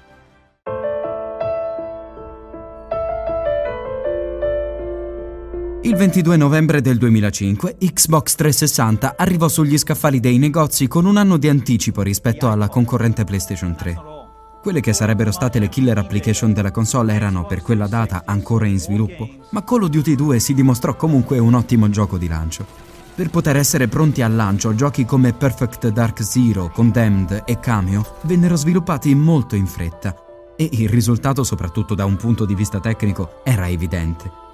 Il 5.90 5.96
22 5.96 6.36
novembre 6.36 6.80
del 6.80 6.98
2005 6.98 7.74
Xbox 7.76 8.36
360 8.36 9.14
arrivò 9.16 9.48
sugli 9.48 9.76
scaffali 9.76 10.20
dei 10.20 10.38
negozi 10.38 10.86
con 10.86 11.04
un 11.04 11.16
anno 11.16 11.36
di 11.36 11.48
anticipo 11.48 12.02
rispetto 12.02 12.48
alla 12.48 12.68
concorrente 12.68 13.24
PlayStation 13.24 13.74
3. 13.74 13.96
Quelle 14.62 14.80
che 14.80 14.92
sarebbero 14.92 15.32
state 15.32 15.58
le 15.58 15.68
killer 15.68 15.98
application 15.98 16.52
della 16.52 16.70
console 16.70 17.14
erano 17.14 17.44
per 17.44 17.62
quella 17.62 17.88
data 17.88 18.22
ancora 18.24 18.66
in 18.66 18.78
sviluppo, 18.78 19.28
ma 19.50 19.64
Call 19.64 19.82
of 19.82 19.88
Duty 19.88 20.14
2 20.14 20.38
si 20.38 20.54
dimostrò 20.54 20.94
comunque 20.94 21.40
un 21.40 21.54
ottimo 21.54 21.90
gioco 21.90 22.18
di 22.18 22.28
lancio. 22.28 22.64
Per 23.12 23.28
poter 23.28 23.56
essere 23.56 23.88
pronti 23.88 24.22
al 24.22 24.36
lancio, 24.36 24.76
giochi 24.76 25.04
come 25.04 25.32
Perfect 25.32 25.88
Dark 25.88 26.22
Zero, 26.22 26.70
Condemned 26.70 27.42
e 27.44 27.58
Cameo 27.58 28.18
vennero 28.22 28.54
sviluppati 28.54 29.12
molto 29.16 29.56
in 29.56 29.66
fretta 29.66 30.14
e 30.54 30.68
il 30.70 30.88
risultato, 30.88 31.42
soprattutto 31.42 31.96
da 31.96 32.04
un 32.04 32.14
punto 32.14 32.44
di 32.44 32.54
vista 32.54 32.78
tecnico, 32.78 33.40
era 33.42 33.68
evidente. 33.68 34.49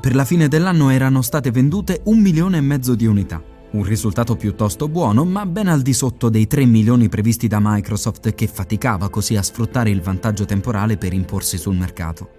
Per 0.00 0.14
la 0.14 0.24
fine 0.24 0.46
dell'anno 0.46 0.90
erano 0.90 1.22
state 1.22 1.50
vendute 1.50 2.02
un 2.04 2.20
milione 2.20 2.58
e 2.58 2.60
mezzo 2.60 2.94
di 2.94 3.06
unità. 3.06 3.42
Un 3.70 3.82
risultato 3.82 4.36
piuttosto 4.36 4.88
buono, 4.88 5.24
ma 5.24 5.44
ben 5.44 5.66
al 5.66 5.82
di 5.82 5.92
sotto 5.92 6.28
dei 6.28 6.46
3 6.46 6.64
milioni 6.66 7.08
previsti 7.08 7.48
da 7.48 7.58
Microsoft 7.60 8.32
che 8.34 8.46
faticava 8.46 9.10
così 9.10 9.36
a 9.36 9.42
sfruttare 9.42 9.90
il 9.90 10.00
vantaggio 10.00 10.44
temporale 10.44 10.96
per 10.96 11.12
imporsi 11.12 11.58
sul 11.58 11.76
mercato. 11.76 12.30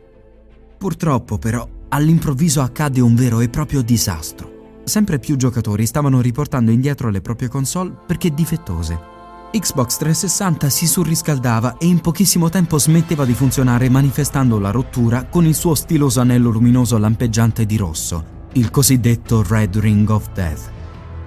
Purtroppo 0.77 1.37
però, 1.37 1.67
all'improvviso 1.89 2.61
accade 2.61 3.01
un 3.01 3.13
vero 3.13 3.41
e 3.41 3.49
proprio 3.49 3.81
disastro. 3.81 4.81
Sempre 4.85 5.19
più 5.19 5.35
giocatori 5.35 5.85
stavano 5.85 6.21
riportando 6.21 6.71
indietro 6.71 7.09
le 7.09 7.19
proprie 7.19 7.49
console 7.49 7.93
perché 8.07 8.33
difettose 8.33 9.17
Xbox 9.51 9.97
360 9.97 10.69
si 10.69 10.85
surriscaldava 10.85 11.77
e 11.77 11.87
in 11.87 12.01
pochissimo 12.01 12.49
tempo 12.49 12.77
smetteva 12.77 13.25
di 13.25 13.33
funzionare 13.33 13.89
manifestando 13.89 14.59
la 14.59 14.69
rottura 14.69 15.25
con 15.25 15.45
il 15.45 15.55
suo 15.55 15.73
stiloso 15.73 16.19
anello 16.19 16.51
luminoso 16.51 16.99
lampeggiante 16.99 17.65
di 17.65 17.75
rosso, 17.75 18.23
il 18.53 18.69
cosiddetto 18.69 19.43
Red 19.47 19.77
Ring 19.77 20.07
of 20.07 20.31
Death. 20.33 20.71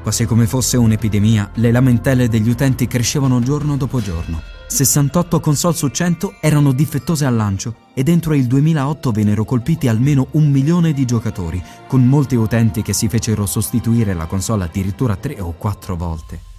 Quasi 0.03 0.25
come 0.25 0.47
fosse 0.47 0.77
un'epidemia, 0.77 1.51
le 1.55 1.73
lamentele 1.73 2.29
degli 2.29 2.49
utenti 2.49 2.87
crescevano 2.87 3.41
giorno 3.41 3.77
dopo 3.77 4.01
giorno. 4.01 4.41
68 4.69 5.41
console 5.41 5.75
su 5.75 5.89
100 5.89 6.37
erano 6.41 6.73
difettose 6.73 7.25
al 7.25 7.35
lancio 7.35 7.75
e 7.93 8.05
dentro 8.05 8.35
il 8.35 8.47
2008 8.47 9.11
vennero 9.11 9.45
colpiti 9.45 9.89
almeno 9.89 10.29
un 10.33 10.49
milione 10.49 10.93
di 10.93 11.05
giocatori, 11.05 11.63
con 11.89 12.07
molti 12.07 12.37
utenti 12.37 12.83
che 12.83 12.93
si 12.93 13.09
fecero 13.09 13.47
sostituire 13.47 14.15
la 14.15 14.27
console 14.27 14.65
addirittura 14.65 15.17
tre 15.17 15.41
o 15.41 15.55
quattro 15.59 15.97
volte. 15.97 16.51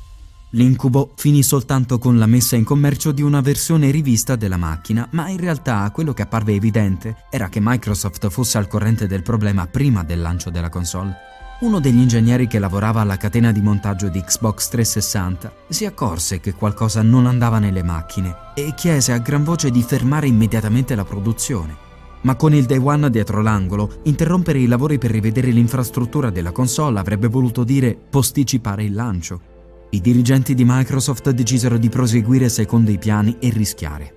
L'incubo 0.55 1.13
finì 1.15 1.41
soltanto 1.41 1.97
con 1.97 2.19
la 2.19 2.27
messa 2.27 2.55
in 2.55 2.63
commercio 2.63 3.11
di 3.11 3.23
una 3.23 3.41
versione 3.41 3.89
rivista 3.89 4.35
della 4.35 4.57
macchina, 4.57 5.07
ma 5.13 5.27
in 5.29 5.37
realtà 5.37 5.89
quello 5.91 6.13
che 6.13 6.21
apparve 6.21 6.53
evidente 6.53 7.25
era 7.31 7.49
che 7.49 7.59
Microsoft 7.59 8.29
fosse 8.29 8.59
al 8.59 8.67
corrente 8.67 9.07
del 9.07 9.23
problema 9.23 9.65
prima 9.65 10.03
del 10.03 10.21
lancio 10.21 10.51
della 10.51 10.69
console. 10.69 11.15
uno 11.61 11.79
degli 11.79 11.97
ingegneri 11.97 12.45
che 12.45 12.59
lavorava 12.59 13.01
alla 13.01 13.17
catena 13.17 13.51
di 13.51 13.61
montaggio 13.61 14.09
di 14.09 14.21
Xbox 14.21 14.67
360 14.67 15.53
si 15.69 15.85
accorse 15.85 16.39
che 16.39 16.53
qualcosa 16.53 17.01
non 17.01 17.25
andava 17.25 17.57
nelle 17.57 17.83
macchine 17.83 18.35
e 18.53 18.73
chiese 18.75 19.11
a 19.11 19.17
gran 19.17 19.43
voce 19.43 19.71
di 19.71 19.81
fermare 19.81 20.27
immediatamente 20.27 20.93
la 20.93 21.05
produzione. 21.05 21.75
Ma 22.21 22.35
con 22.35 22.53
il 22.53 22.65
Day 22.65 22.77
One 22.77 23.09
dietro 23.09 23.41
l'angolo, 23.41 24.01
interrompere 24.03 24.59
i 24.59 24.67
lavori 24.67 24.99
per 24.99 25.09
rivedere 25.09 25.49
l'infrastruttura 25.49 26.29
della 26.29 26.51
console 26.51 26.99
avrebbe 26.99 27.27
voluto 27.27 27.63
dire 27.63 27.95
posticipare 27.95 28.83
il 28.83 28.93
lancio. 28.93 29.52
I 29.93 30.01
dirigenti 30.01 30.55
di 30.55 30.63
Microsoft 30.65 31.29
decisero 31.29 31.77
di 31.77 31.87
proseguire 31.87 32.49
secondo 32.49 32.89
i 32.89 32.97
piani 32.97 33.37
e 33.39 33.51
rischiare. 33.51 34.15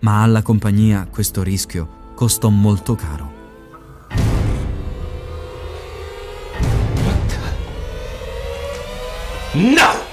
Ma 0.00 0.22
alla 0.22 0.42
compagnia 0.42 1.08
questo 1.10 1.42
rischio 1.42 2.12
costò 2.14 2.50
molto 2.50 2.94
caro. 2.94 3.32
No! 9.54 10.03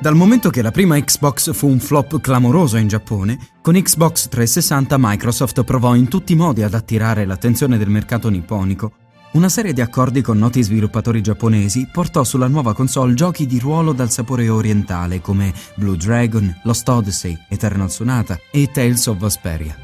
Dal 0.00 0.14
momento 0.14 0.48
che 0.48 0.62
la 0.62 0.70
prima 0.70 0.96
Xbox 0.96 1.52
fu 1.52 1.66
un 1.66 1.80
flop 1.80 2.20
clamoroso 2.20 2.76
in 2.76 2.86
Giappone, 2.86 3.36
con 3.60 3.74
Xbox 3.74 4.28
360 4.28 4.94
Microsoft 4.96 5.64
provò 5.64 5.96
in 5.96 6.06
tutti 6.06 6.34
i 6.34 6.36
modi 6.36 6.62
ad 6.62 6.74
attirare 6.74 7.26
l'attenzione 7.26 7.76
del 7.78 7.88
mercato 7.88 8.28
nipponico. 8.28 8.92
Una 9.32 9.48
serie 9.48 9.72
di 9.72 9.80
accordi 9.80 10.22
con 10.22 10.38
noti 10.38 10.62
sviluppatori 10.62 11.20
giapponesi 11.20 11.88
portò 11.92 12.22
sulla 12.22 12.46
nuova 12.46 12.74
console 12.74 13.14
giochi 13.14 13.44
di 13.46 13.58
ruolo 13.58 13.92
dal 13.92 14.12
sapore 14.12 14.48
orientale 14.48 15.20
come 15.20 15.52
Blue 15.74 15.96
Dragon, 15.96 16.60
Lost 16.62 16.88
Odyssey, 16.88 17.36
Eternal 17.48 17.90
Sonata 17.90 18.38
e 18.52 18.70
Tales 18.72 19.04
of 19.06 19.18
Vesperia. 19.18 19.76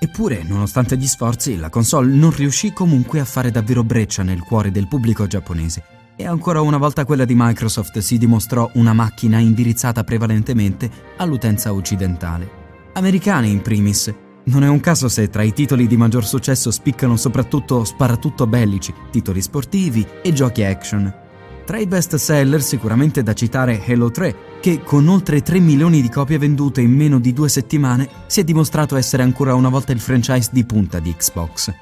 Eppure, 0.00 0.42
nonostante 0.42 0.96
gli 0.96 1.06
sforzi, 1.06 1.56
la 1.58 1.70
console 1.70 2.12
non 2.12 2.32
riuscì 2.32 2.72
comunque 2.72 3.20
a 3.20 3.24
fare 3.24 3.52
davvero 3.52 3.84
breccia 3.84 4.24
nel 4.24 4.42
cuore 4.42 4.72
del 4.72 4.88
pubblico 4.88 5.28
giapponese 5.28 5.94
e 6.16 6.26
ancora 6.26 6.60
una 6.60 6.76
volta 6.76 7.04
quella 7.04 7.24
di 7.24 7.34
Microsoft 7.36 7.98
si 7.98 8.18
dimostrò 8.18 8.70
una 8.74 8.92
macchina 8.92 9.38
indirizzata 9.38 10.04
prevalentemente 10.04 10.90
all'utenza 11.16 11.72
occidentale. 11.72 12.62
Americani 12.94 13.50
in 13.50 13.62
primis. 13.62 14.12
Non 14.44 14.62
è 14.62 14.68
un 14.68 14.80
caso 14.80 15.08
se 15.08 15.28
tra 15.28 15.42
i 15.42 15.52
titoli 15.52 15.86
di 15.86 15.96
maggior 15.96 16.24
successo 16.24 16.70
spiccano 16.70 17.16
soprattutto 17.16 17.84
sparatutto 17.84 18.46
bellici, 18.46 18.94
titoli 19.10 19.40
sportivi 19.40 20.06
e 20.22 20.32
giochi 20.32 20.62
action. 20.62 21.22
Tra 21.64 21.78
i 21.78 21.86
best 21.86 22.16
seller 22.16 22.62
sicuramente 22.62 23.22
da 23.22 23.32
citare 23.32 23.82
Halo 23.86 24.10
3, 24.10 24.36
che 24.60 24.82
con 24.82 25.08
oltre 25.08 25.40
3 25.40 25.60
milioni 25.60 26.02
di 26.02 26.10
copie 26.10 26.36
vendute 26.36 26.82
in 26.82 26.92
meno 26.92 27.18
di 27.18 27.32
due 27.32 27.48
settimane 27.48 28.08
si 28.26 28.40
è 28.40 28.44
dimostrato 28.44 28.96
essere 28.96 29.22
ancora 29.22 29.54
una 29.54 29.70
volta 29.70 29.92
il 29.92 30.00
franchise 30.00 30.50
di 30.52 30.64
punta 30.64 30.98
di 30.98 31.14
Xbox. 31.16 31.72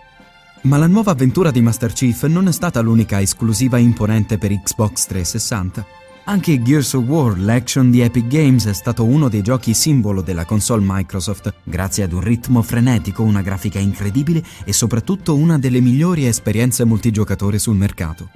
Ma 0.62 0.76
la 0.76 0.86
nuova 0.86 1.10
avventura 1.10 1.50
di 1.50 1.60
Master 1.60 1.92
Chief 1.92 2.24
non 2.26 2.46
è 2.46 2.52
stata 2.52 2.80
l'unica 2.80 3.20
esclusiva 3.20 3.78
imponente 3.78 4.38
per 4.38 4.52
Xbox 4.52 5.06
360. 5.06 5.84
Anche 6.26 6.62
Gears 6.62 6.92
of 6.92 7.04
War, 7.04 7.36
l'action 7.36 7.90
di 7.90 8.00
Epic 8.00 8.28
Games, 8.28 8.66
è 8.66 8.72
stato 8.72 9.04
uno 9.04 9.28
dei 9.28 9.42
giochi 9.42 9.74
simbolo 9.74 10.22
della 10.22 10.44
console 10.44 10.84
Microsoft, 10.86 11.52
grazie 11.64 12.04
ad 12.04 12.12
un 12.12 12.20
ritmo 12.20 12.62
frenetico, 12.62 13.24
una 13.24 13.42
grafica 13.42 13.80
incredibile 13.80 14.40
e 14.64 14.72
soprattutto 14.72 15.34
una 15.34 15.58
delle 15.58 15.80
migliori 15.80 16.28
esperienze 16.28 16.84
multigiocatore 16.84 17.58
sul 17.58 17.74
mercato. 17.74 18.30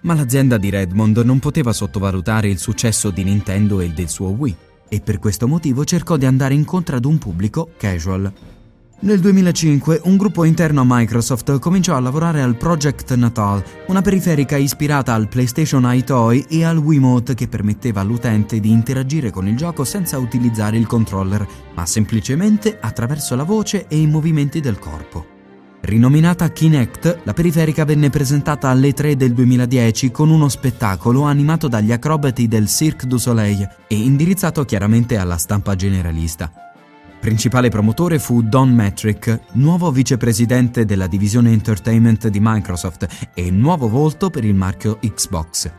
Ma 0.00 0.14
l'azienda 0.14 0.56
di 0.56 0.70
Redmond 0.70 1.18
non 1.18 1.40
poteva 1.40 1.74
sottovalutare 1.74 2.48
il 2.48 2.58
successo 2.58 3.10
di 3.10 3.22
Nintendo 3.22 3.80
e 3.80 3.90
del 3.90 4.08
suo 4.08 4.28
Wii, 4.28 4.56
e 4.88 5.00
per 5.02 5.18
questo 5.18 5.46
motivo 5.46 5.84
cercò 5.84 6.16
di 6.16 6.24
andare 6.24 6.54
incontro 6.54 6.96
ad 6.96 7.04
un 7.04 7.18
pubblico 7.18 7.72
casual, 7.76 8.32
nel 9.02 9.18
2005 9.18 10.02
un 10.04 10.16
gruppo 10.16 10.44
interno 10.44 10.82
a 10.82 10.86
Microsoft 10.86 11.58
cominciò 11.58 11.96
a 11.96 12.00
lavorare 12.00 12.42
al 12.42 12.56
Project 12.56 13.14
Natal, 13.14 13.62
una 13.86 14.02
periferica 14.02 14.56
ispirata 14.56 15.14
al 15.14 15.28
PlayStation 15.28 15.84
iToy 15.86 16.44
e 16.48 16.64
al 16.64 16.76
Wiimote 16.76 17.34
che 17.34 17.48
permetteva 17.48 18.02
all'utente 18.02 18.60
di 18.60 18.70
interagire 18.70 19.30
con 19.30 19.48
il 19.48 19.56
gioco 19.56 19.84
senza 19.84 20.18
utilizzare 20.18 20.76
il 20.76 20.86
controller, 20.86 21.46
ma 21.74 21.86
semplicemente 21.86 22.78
attraverso 22.78 23.34
la 23.36 23.44
voce 23.44 23.86
e 23.88 23.98
i 23.98 24.06
movimenti 24.06 24.60
del 24.60 24.78
corpo. 24.78 25.38
Rinominata 25.80 26.50
Kinect, 26.50 27.20
la 27.22 27.32
periferica 27.32 27.86
venne 27.86 28.10
presentata 28.10 28.68
alle 28.68 28.92
3 28.92 29.16
del 29.16 29.32
2010 29.32 30.10
con 30.10 30.28
uno 30.28 30.50
spettacolo 30.50 31.22
animato 31.22 31.68
dagli 31.68 31.90
acrobati 31.90 32.48
del 32.48 32.68
Cirque 32.68 33.08
du 33.08 33.16
Soleil 33.16 33.66
e 33.88 33.94
indirizzato 33.94 34.66
chiaramente 34.66 35.16
alla 35.16 35.38
stampa 35.38 35.74
generalista. 35.74 36.69
Principale 37.20 37.68
promotore 37.68 38.18
fu 38.18 38.40
Don 38.42 38.74
Metric, 38.74 39.40
nuovo 39.52 39.92
vicepresidente 39.92 40.86
della 40.86 41.06
divisione 41.06 41.52
entertainment 41.52 42.28
di 42.28 42.38
Microsoft 42.40 43.30
e 43.34 43.50
nuovo 43.50 43.90
volto 43.90 44.30
per 44.30 44.42
il 44.46 44.54
marchio 44.54 44.98
Xbox. 44.98 45.70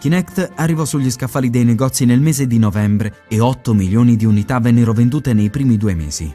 Kinect 0.00 0.54
arrivò 0.56 0.84
sugli 0.84 1.08
scaffali 1.08 1.50
dei 1.50 1.64
negozi 1.64 2.04
nel 2.04 2.20
mese 2.20 2.48
di 2.48 2.58
novembre 2.58 3.22
e 3.28 3.38
8 3.38 3.74
milioni 3.74 4.16
di 4.16 4.24
unità 4.24 4.58
vennero 4.58 4.92
vendute 4.92 5.32
nei 5.34 5.50
primi 5.50 5.76
due 5.76 5.94
mesi. 5.94 6.34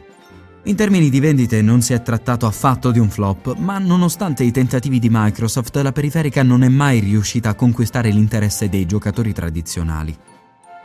In 0.63 0.75
termini 0.77 1.09
di 1.09 1.19
vendite 1.19 1.61
non 1.61 1.81
si 1.81 1.91
è 1.91 2.01
trattato 2.01 2.45
affatto 2.45 2.91
di 2.91 2.99
un 2.99 3.09
flop, 3.09 3.57
ma 3.57 3.79
nonostante 3.79 4.45
i 4.45 4.51
tentativi 4.51 4.97
di 4.97 5.09
Microsoft, 5.11 5.75
la 5.75 5.91
periferica 5.91 6.41
non 6.41 6.63
è 6.63 6.69
mai 6.69 7.01
riuscita 7.01 7.49
a 7.49 7.55
conquistare 7.55 8.11
l'interesse 8.11 8.69
dei 8.69 8.85
giocatori 8.85 9.33
tradizionali. 9.33 10.15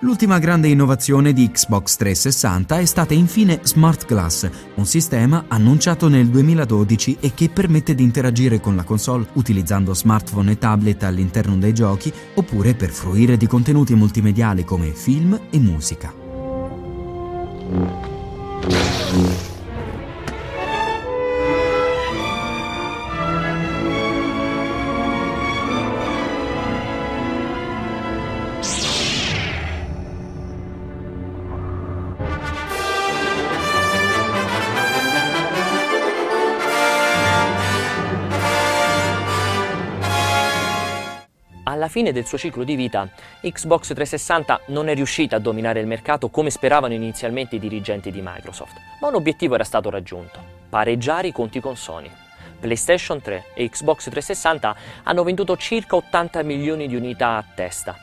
L'ultima 0.00 0.38
grande 0.38 0.68
innovazione 0.68 1.32
di 1.32 1.50
Xbox 1.50 1.96
360 1.96 2.78
è 2.78 2.84
stata 2.84 3.14
infine 3.14 3.58
Smart 3.64 4.06
Glass, 4.06 4.48
un 4.76 4.86
sistema 4.86 5.46
annunciato 5.48 6.06
nel 6.06 6.28
2012 6.28 7.16
e 7.18 7.34
che 7.34 7.48
permette 7.48 7.96
di 7.96 8.04
interagire 8.04 8.60
con 8.60 8.76
la 8.76 8.84
console 8.84 9.26
utilizzando 9.32 9.94
smartphone 9.94 10.52
e 10.52 10.58
tablet 10.58 11.02
all'interno 11.02 11.56
dei 11.56 11.74
giochi 11.74 12.12
oppure 12.34 12.74
per 12.74 12.90
fruire 12.90 13.36
di 13.36 13.48
contenuti 13.48 13.96
multimediali 13.96 14.62
come 14.64 14.92
film 14.92 15.36
e 15.50 15.58
musica. 15.58 16.14
Fine 41.98 42.12
del 42.12 42.26
suo 42.26 42.38
ciclo 42.38 42.62
di 42.62 42.76
vita, 42.76 43.08
Xbox 43.40 43.86
360 43.86 44.60
non 44.66 44.88
è 44.88 44.94
riuscita 44.94 45.34
a 45.34 45.40
dominare 45.40 45.80
il 45.80 45.88
mercato 45.88 46.28
come 46.28 46.48
speravano 46.48 46.94
inizialmente 46.94 47.56
i 47.56 47.58
dirigenti 47.58 48.12
di 48.12 48.20
Microsoft, 48.22 48.76
ma 49.00 49.08
un 49.08 49.16
obiettivo 49.16 49.56
era 49.56 49.64
stato 49.64 49.90
raggiunto, 49.90 50.38
pareggiare 50.68 51.26
i 51.26 51.32
conti 51.32 51.58
con 51.58 51.76
Sony. 51.76 52.08
PlayStation 52.60 53.20
3 53.20 53.46
e 53.52 53.68
Xbox 53.68 54.10
360 54.10 54.76
hanno 55.02 55.24
venduto 55.24 55.56
circa 55.56 55.96
80 55.96 56.40
milioni 56.44 56.86
di 56.86 56.94
unità 56.94 57.30
a 57.30 57.44
testa. 57.52 57.96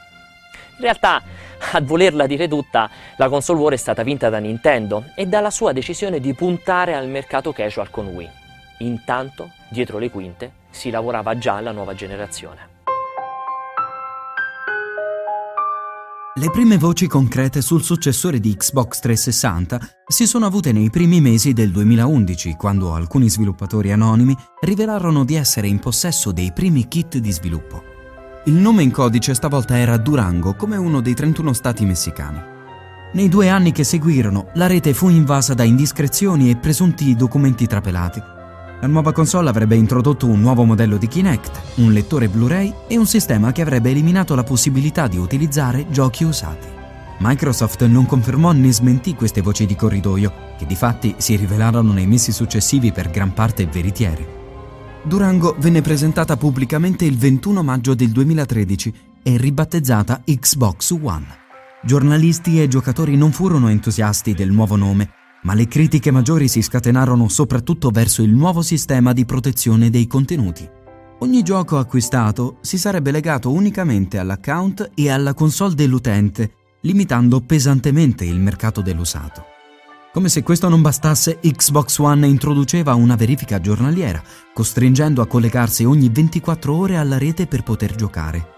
In 0.76 0.82
realtà, 0.82 1.24
a 1.72 1.80
volerla 1.80 2.28
dire 2.28 2.50
tutta, 2.50 2.90
la 3.16 3.30
console 3.30 3.62
war 3.62 3.72
è 3.72 3.78
stata 3.78 4.04
vinta 4.04 4.28
da 4.28 4.40
Nintendo 4.40 5.06
e 5.16 5.26
dalla 5.26 5.52
sua 5.52 5.72
decisione 5.72 6.20
di 6.20 6.34
puntare 6.34 6.96
al 6.96 7.08
mercato 7.08 7.54
casual 7.54 7.90
con 7.90 8.08
Wii. 8.08 8.30
Intanto, 8.80 9.52
dietro 9.70 10.00
le 10.00 10.10
quinte, 10.10 10.52
si 10.70 10.90
lavorava 10.90 11.38
già 11.38 11.56
alla 11.56 11.72
nuova 11.72 11.94
generazione. 11.94 12.75
Le 16.38 16.50
prime 16.52 16.78
voci 16.78 17.08
concrete 17.08 17.62
sul 17.62 17.82
successore 17.82 18.42
di 18.42 18.58
Xbox 18.58 19.00
360 19.00 19.80
si 20.06 20.28
sono 20.28 20.46
avute 20.46 20.74
nei 20.74 20.90
primi 20.90 21.22
mesi 21.22 21.54
del 21.54 21.72
2011, 21.72 22.56
quando 22.58 22.94
alcuni 22.94 23.30
sviluppatori 23.30 23.94
anonimi 23.94 24.36
rivelarono 24.60 25.24
di 25.24 25.36
essere 25.36 25.68
in 25.68 25.80
possesso 25.80 26.34
dei 26.34 26.52
primi 26.52 26.90
kit 26.90 27.20
di 27.20 27.32
sviluppo. 27.32 27.82
Il 28.48 28.54
nome 28.56 28.84
in 28.84 28.92
codice 28.92 29.34
stavolta 29.34 29.78
era 29.78 29.96
Durango, 29.96 30.56
come 30.56 30.76
uno 30.76 31.00
dei 31.00 31.14
31 31.14 31.54
stati 31.54 31.86
messicani. 31.86 32.42
Nei 33.14 33.30
due 33.30 33.48
anni 33.48 33.72
che 33.72 33.86
seguirono, 33.86 34.50
la 34.56 34.68
rete 34.68 34.94
fu 34.94 35.08
invasa 35.08 35.54
da 35.54 35.64
indiscrezioni 35.64 36.50
e 36.50 36.58
presunti 36.58 37.16
documenti 37.16 37.66
trapelati 37.66 38.35
la 38.82 38.88
nuova 38.88 39.14
console 39.14 39.50
avrebbe 39.50 39.76
introdotto 39.76 40.28
un 40.28 40.42
nuovo 40.42 40.64
modello 40.64 40.98
di 40.98 41.08
Kinect, 41.08 41.62
un 41.76 41.94
lettore 41.94 42.28
Blu-ray 42.28 42.74
e 42.88 42.98
un 42.98 43.06
sistema 43.06 43.52
che 43.52 43.62
avrebbe 43.62 43.90
eliminato 43.90 44.36
la 44.36 44.44
possibilità 44.44 45.08
di 45.08 45.18
utilizzare 45.18 45.86
giochi 45.90 46.24
usati. 46.24 46.68
Microsoft 47.20 47.86
non 47.86 48.06
confermò 48.06 48.52
né 48.52 48.72
smentì 48.72 49.16
queste 49.16 49.42
voci 49.42 49.66
di 49.66 49.76
corridoio, 49.76 50.32
che 50.58 50.66
di 50.66 50.76
fatti 50.76 51.16
si 51.18 51.36
rivelarono 51.36 51.94
nei 51.94 52.06
mesi 52.06 52.32
successivi 52.32 52.92
per 52.92 53.10
gran 53.10 53.34
parte 53.34 53.66
veritiere. 53.66 54.44
Durango 55.04 55.56
venne 55.60 55.82
presentata 55.82 56.36
pubblicamente 56.36 57.06
il 57.06 57.18
21 57.18 57.64
maggio 57.64 57.94
del 57.94 58.10
2013 58.10 58.94
e 59.24 59.38
ribattezzata 59.38 60.22
Xbox 60.26 60.92
One. 60.92 61.26
Giornalisti 61.84 62.62
e 62.62 62.68
giocatori 62.68 63.16
non 63.16 63.32
furono 63.32 63.70
entusiasti 63.70 64.34
del 64.34 64.52
nuovo 64.52 64.76
nome, 64.76 65.10
ma 65.46 65.54
le 65.54 65.68
critiche 65.68 66.10
maggiori 66.10 66.48
si 66.48 66.62
scatenarono 66.62 67.30
soprattutto 67.30 67.92
verso 67.92 68.24
il 68.24 68.32
nuovo 68.32 68.64
sistema 68.64 69.14
di 69.14 69.26
protezione 69.26 69.92
dei 69.92 70.08
contenuti. 70.08 70.68
Ogni 71.20 71.44
gioco 71.44 71.78
acquistato 71.78 72.58
si 72.62 72.78
sarebbe 72.80 73.12
legato 73.12 73.52
unicamente 73.52 74.18
all'account 74.18 74.92
e 74.96 75.10
alla 75.10 75.36
console 75.36 75.76
dell'utente, 75.76 76.52
limitando 76.82 77.42
pesantemente 77.42 78.26
il 78.26 78.40
mercato 78.40 78.82
dell'usato. 78.82 79.46
Come 80.12 80.30
se 80.30 80.44
questo 80.44 80.68
non 80.68 80.82
bastasse, 80.82 81.40
Xbox 81.40 82.00
One 82.00 82.26
introduceva 82.26 82.96
una 82.96 83.16
verifica 83.16 83.60
giornaliera, 83.60 84.22
costringendo 84.52 85.22
a 85.22 85.28
collegarsi 85.28 85.84
ogni 85.84 86.10
24 86.10 86.76
ore 86.76 86.98
alla 86.98 87.18
rete 87.18 87.46
per 87.46 87.62
poter 87.64 87.96
giocare. 87.96 88.55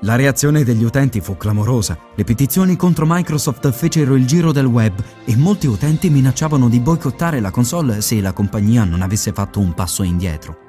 La 0.00 0.14
reazione 0.14 0.62
degli 0.62 0.84
utenti 0.84 1.20
fu 1.20 1.38
clamorosa. 1.38 1.98
Le 2.14 2.24
petizioni 2.24 2.76
contro 2.76 3.06
Microsoft 3.08 3.70
fecero 3.70 4.14
il 4.14 4.26
giro 4.26 4.52
del 4.52 4.66
web 4.66 4.92
e 5.24 5.34
molti 5.36 5.66
utenti 5.66 6.10
minacciavano 6.10 6.68
di 6.68 6.80
boicottare 6.80 7.40
la 7.40 7.50
console 7.50 8.02
se 8.02 8.20
la 8.20 8.34
compagnia 8.34 8.84
non 8.84 9.00
avesse 9.00 9.32
fatto 9.32 9.58
un 9.58 9.72
passo 9.72 10.02
indietro. 10.02 10.64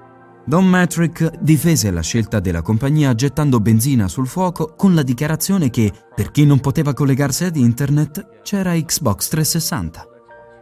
Don 0.45 0.65
Matrick 0.65 1.39
difese 1.41 1.91
la 1.91 2.01
scelta 2.01 2.39
della 2.39 2.61
compagnia 2.61 3.13
gettando 3.15 3.59
benzina 3.59 4.07
sul 4.07 4.27
fuoco 4.27 4.73
con 4.77 4.95
la 4.95 5.03
dichiarazione 5.03 5.69
che, 5.69 5.91
per 6.15 6.31
chi 6.31 6.45
non 6.45 6.61
poteva 6.61 6.93
collegarsi 6.93 7.43
ad 7.43 7.57
internet, 7.57 8.41
c'era 8.43 8.71
Xbox 8.75 9.27
360. 9.27 10.07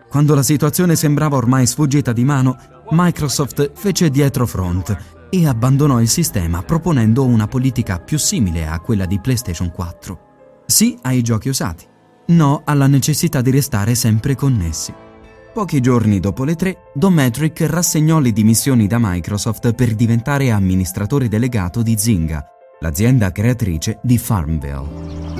Quando 0.09 0.33
la 0.33 0.43
situazione 0.43 0.95
sembrava 0.95 1.37
ormai 1.37 1.67
sfuggita 1.67 2.13
di 2.13 2.23
mano, 2.23 2.57
Microsoft 2.89 3.73
fece 3.75 4.09
dietro 4.09 4.47
front 4.47 5.14
e 5.29 5.47
abbandonò 5.47 6.01
il 6.01 6.07
sistema 6.07 6.63
proponendo 6.63 7.25
una 7.25 7.47
politica 7.47 7.99
più 7.99 8.17
simile 8.17 8.67
a 8.67 8.79
quella 8.79 9.05
di 9.05 9.19
PlayStation 9.19 9.71
4. 9.71 10.19
Sì 10.65 10.97
ai 11.01 11.21
giochi 11.21 11.49
usati, 11.49 11.85
no 12.27 12.61
alla 12.65 12.87
necessità 12.87 13.41
di 13.41 13.51
restare 13.51 13.95
sempre 13.95 14.35
connessi. 14.35 14.93
Pochi 15.53 15.79
giorni 15.79 16.19
dopo 16.19 16.43
le 16.43 16.55
tre, 16.55 16.91
Dometric 16.93 17.61
rassegnò 17.61 18.19
le 18.19 18.33
dimissioni 18.33 18.87
da 18.87 18.97
Microsoft 18.99 19.73
per 19.73 19.95
diventare 19.95 20.51
amministratore 20.51 21.29
delegato 21.29 21.81
di 21.81 21.95
Zynga, 21.97 22.45
l'azienda 22.81 23.31
creatrice 23.31 23.99
di 24.01 24.17
Farmville. 24.17 25.33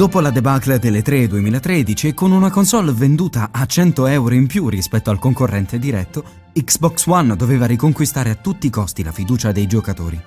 Dopo 0.00 0.20
la 0.20 0.30
debacle 0.30 0.78
delle 0.78 1.02
3 1.02 1.26
2013, 1.26 2.14
con 2.14 2.32
una 2.32 2.48
console 2.48 2.90
venduta 2.90 3.50
a 3.52 3.66
100 3.66 4.06
euro 4.06 4.34
in 4.34 4.46
più 4.46 4.70
rispetto 4.70 5.10
al 5.10 5.18
concorrente 5.18 5.78
diretto, 5.78 6.24
Xbox 6.54 7.04
One 7.04 7.36
doveva 7.36 7.66
riconquistare 7.66 8.30
a 8.30 8.34
tutti 8.34 8.66
i 8.66 8.70
costi 8.70 9.02
la 9.02 9.12
fiducia 9.12 9.52
dei 9.52 9.66
giocatori. 9.66 10.18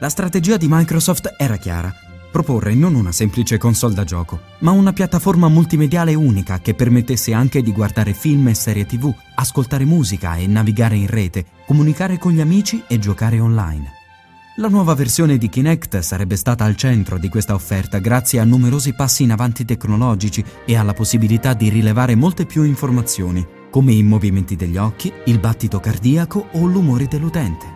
La 0.00 0.10
strategia 0.10 0.58
di 0.58 0.66
Microsoft 0.68 1.34
era 1.38 1.56
chiara, 1.56 1.90
proporre 2.30 2.74
non 2.74 2.94
una 2.94 3.10
semplice 3.10 3.56
console 3.56 3.94
da 3.94 4.04
gioco, 4.04 4.38
ma 4.58 4.72
una 4.72 4.92
piattaforma 4.92 5.48
multimediale 5.48 6.12
unica 6.12 6.60
che 6.60 6.74
permettesse 6.74 7.32
anche 7.32 7.62
di 7.62 7.72
guardare 7.72 8.12
film 8.12 8.48
e 8.48 8.54
serie 8.54 8.84
tv, 8.84 9.10
ascoltare 9.36 9.86
musica 9.86 10.36
e 10.36 10.46
navigare 10.46 10.96
in 10.96 11.06
rete, 11.06 11.46
comunicare 11.66 12.18
con 12.18 12.32
gli 12.32 12.40
amici 12.42 12.82
e 12.86 12.98
giocare 12.98 13.40
online. 13.40 13.95
La 14.58 14.68
nuova 14.68 14.94
versione 14.94 15.36
di 15.36 15.50
Kinect 15.50 15.98
sarebbe 15.98 16.34
stata 16.34 16.64
al 16.64 16.76
centro 16.76 17.18
di 17.18 17.28
questa 17.28 17.52
offerta 17.52 17.98
grazie 17.98 18.38
a 18.38 18.44
numerosi 18.44 18.94
passi 18.94 19.22
in 19.22 19.32
avanti 19.32 19.66
tecnologici 19.66 20.42
e 20.64 20.76
alla 20.78 20.94
possibilità 20.94 21.52
di 21.52 21.68
rilevare 21.68 22.14
molte 22.14 22.46
più 22.46 22.62
informazioni, 22.62 23.46
come 23.68 23.92
i 23.92 24.02
movimenti 24.02 24.56
degli 24.56 24.78
occhi, 24.78 25.12
il 25.26 25.38
battito 25.40 25.78
cardiaco 25.78 26.48
o 26.52 26.64
l'umore 26.64 27.06
dell'utente. 27.06 27.66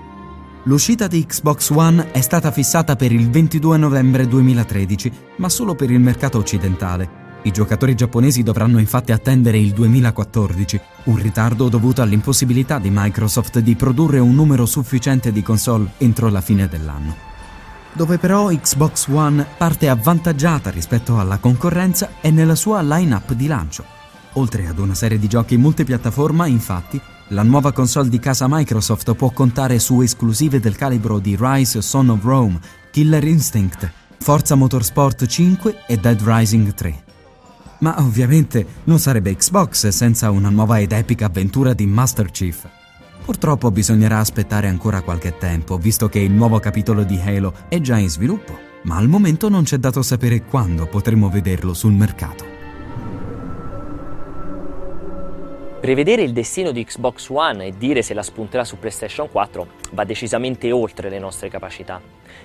L'uscita 0.65 1.07
di 1.07 1.23
Xbox 1.27 1.69
One 1.69 2.13
è 2.13 2.23
stata 2.23 2.51
fissata 2.51 2.97
per 2.97 3.13
il 3.13 3.29
22 3.29 3.77
novembre 3.77 4.27
2013, 4.27 5.13
ma 5.37 5.51
solo 5.51 5.75
per 5.75 5.91
il 5.91 6.01
mercato 6.01 6.39
occidentale, 6.39 7.30
i 7.43 7.51
giocatori 7.53 7.95
giapponesi 7.95 8.43
dovranno 8.43 8.79
infatti 8.79 9.13
attendere 9.13 9.59
il 9.59 9.73
2014, 9.73 10.81
un 11.05 11.17
ritardo 11.17 11.69
dovuto 11.69 12.03
all'impossibilità 12.03 12.79
di 12.79 12.91
Microsoft 12.93 13.61
di 13.61 13.75
produrre 13.77 14.19
un 14.19 14.35
numero 14.35 14.67
sufficiente 14.67 15.33
di 15.33 15.43
console 15.43 15.93
entro 15.99 16.29
la 16.29 16.43
fine 16.43 16.69
dell'anno. 16.69 17.29
Dove 17.93 18.19
però 18.19 18.49
Xbox 18.49 19.09
One 19.09 19.47
parte 19.57 19.89
avvantaggiata 19.89 20.71
rispetto 20.71 21.19
alla 21.19 21.39
concorrenza 21.39 22.11
è 22.21 22.31
nella 22.31 22.55
sua 22.55 22.83
line-up 22.83 23.33
di 23.33 23.47
lancio. 23.47 23.85
Oltre 24.35 24.67
ad 24.67 24.79
una 24.79 24.95
serie 24.95 25.19
di 25.19 25.27
giochi 25.27 25.57
multipiattaforma, 25.57 26.47
infatti, 26.47 27.01
la 27.29 27.43
nuova 27.43 27.73
console 27.73 28.09
di 28.09 28.19
casa 28.19 28.47
Microsoft 28.49 29.15
può 29.15 29.31
contare 29.31 29.79
su 29.79 30.03
esclusive 30.03 30.61
del 30.61 30.77
calibro 30.77 31.19
di 31.19 31.37
Rise 31.39 31.81
Son 31.81 32.11
of 32.11 32.23
Rome, 32.23 32.61
Killer 32.91 33.25
Instinct, 33.25 33.91
Forza 34.19 34.55
Motorsport 34.55 35.27
5 35.27 35.85
e 35.87 35.97
Dead 35.97 36.21
Rising 36.23 36.75
3. 36.75 37.10
Ma 37.81 37.97
ovviamente 37.99 38.65
non 38.85 38.99
sarebbe 38.99 39.35
Xbox 39.37 39.89
senza 39.89 40.31
una 40.31 40.49
nuova 40.49 40.79
ed 40.81 40.93
epica 40.93 41.27
avventura 41.27 41.75
di 41.75 41.87
Master 41.87 42.31
Chief. 42.31 42.69
Purtroppo 43.25 43.71
bisognerà 43.71 44.19
aspettare 44.19 44.69
ancora 44.69 45.03
qualche 45.03 45.37
tempo, 45.39 45.79
visto 45.79 46.09
che 46.09 46.19
il 46.19 46.33
nuovo 46.33 46.59
capitolo 46.59 47.05
di 47.05 47.21
Halo 47.21 47.55
è 47.69 47.81
già 47.81 47.97
in 47.97 48.09
sviluppo, 48.09 48.59
ma 48.83 48.97
al 48.97 49.09
momento 49.09 49.49
non 49.49 49.65
c'è 49.65 49.79
dato 49.79 50.03
sapere 50.03 50.45
quando 50.45 50.87
potremo 50.87 51.29
vederlo 51.29 51.75
sul 51.75 51.93
mercato. 51.93 52.60
Prevedere 55.81 56.21
il 56.21 56.35
destino 56.35 56.73
di 56.73 56.85
Xbox 56.85 57.31
One 57.31 57.65
e 57.65 57.73
dire 57.79 58.03
se 58.03 58.13
la 58.13 58.23
spunterà 58.23 58.65
su 58.65 58.79
PlayStation 58.79 59.31
4 59.31 59.67
va 59.93 60.05
decisamente 60.05 60.71
oltre 60.73 61.09
le 61.09 61.19
nostre 61.19 61.49
capacità. 61.49 61.99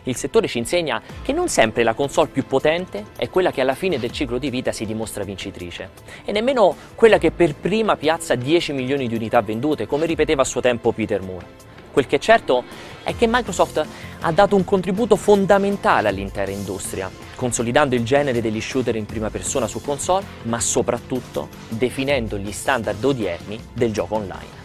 Il 0.03 0.15
settore 0.15 0.47
ci 0.47 0.57
insegna 0.57 1.01
che 1.21 1.33
non 1.33 1.49
sempre 1.49 1.83
la 1.83 1.93
console 1.93 2.29
più 2.29 2.45
potente 2.45 3.07
è 3.17 3.29
quella 3.29 3.51
che 3.51 3.59
alla 3.59 3.75
fine 3.75 3.99
del 3.99 4.11
ciclo 4.11 4.37
di 4.37 4.49
vita 4.49 4.71
si 4.71 4.85
dimostra 4.85 5.25
vincitrice 5.25 5.89
e 6.23 6.31
nemmeno 6.31 6.73
quella 6.95 7.17
che 7.17 7.31
per 7.31 7.55
prima 7.55 7.97
piazza 7.97 8.35
10 8.35 8.71
milioni 8.71 9.09
di 9.09 9.15
unità 9.15 9.41
vendute, 9.41 9.85
come 9.85 10.05
ripeteva 10.05 10.43
a 10.43 10.45
suo 10.45 10.61
tempo 10.61 10.93
Peter 10.93 11.21
Moore. 11.21 11.74
Quel 11.95 12.07
che 12.07 12.17
è 12.17 12.19
certo 12.19 12.65
è 13.03 13.15
che 13.15 13.25
Microsoft 13.25 13.85
ha 14.19 14.31
dato 14.33 14.57
un 14.57 14.65
contributo 14.65 15.15
fondamentale 15.15 16.09
all'intera 16.09 16.51
industria, 16.51 17.09
consolidando 17.35 17.95
il 17.95 18.03
genere 18.03 18.41
degli 18.41 18.59
shooter 18.59 18.97
in 18.97 19.05
prima 19.05 19.29
persona 19.29 19.65
su 19.65 19.79
console, 19.79 20.25
ma 20.41 20.59
soprattutto 20.59 21.47
definendo 21.69 22.37
gli 22.37 22.51
standard 22.51 23.01
odierni 23.01 23.57
del 23.71 23.93
gioco 23.93 24.15
online. 24.15 24.64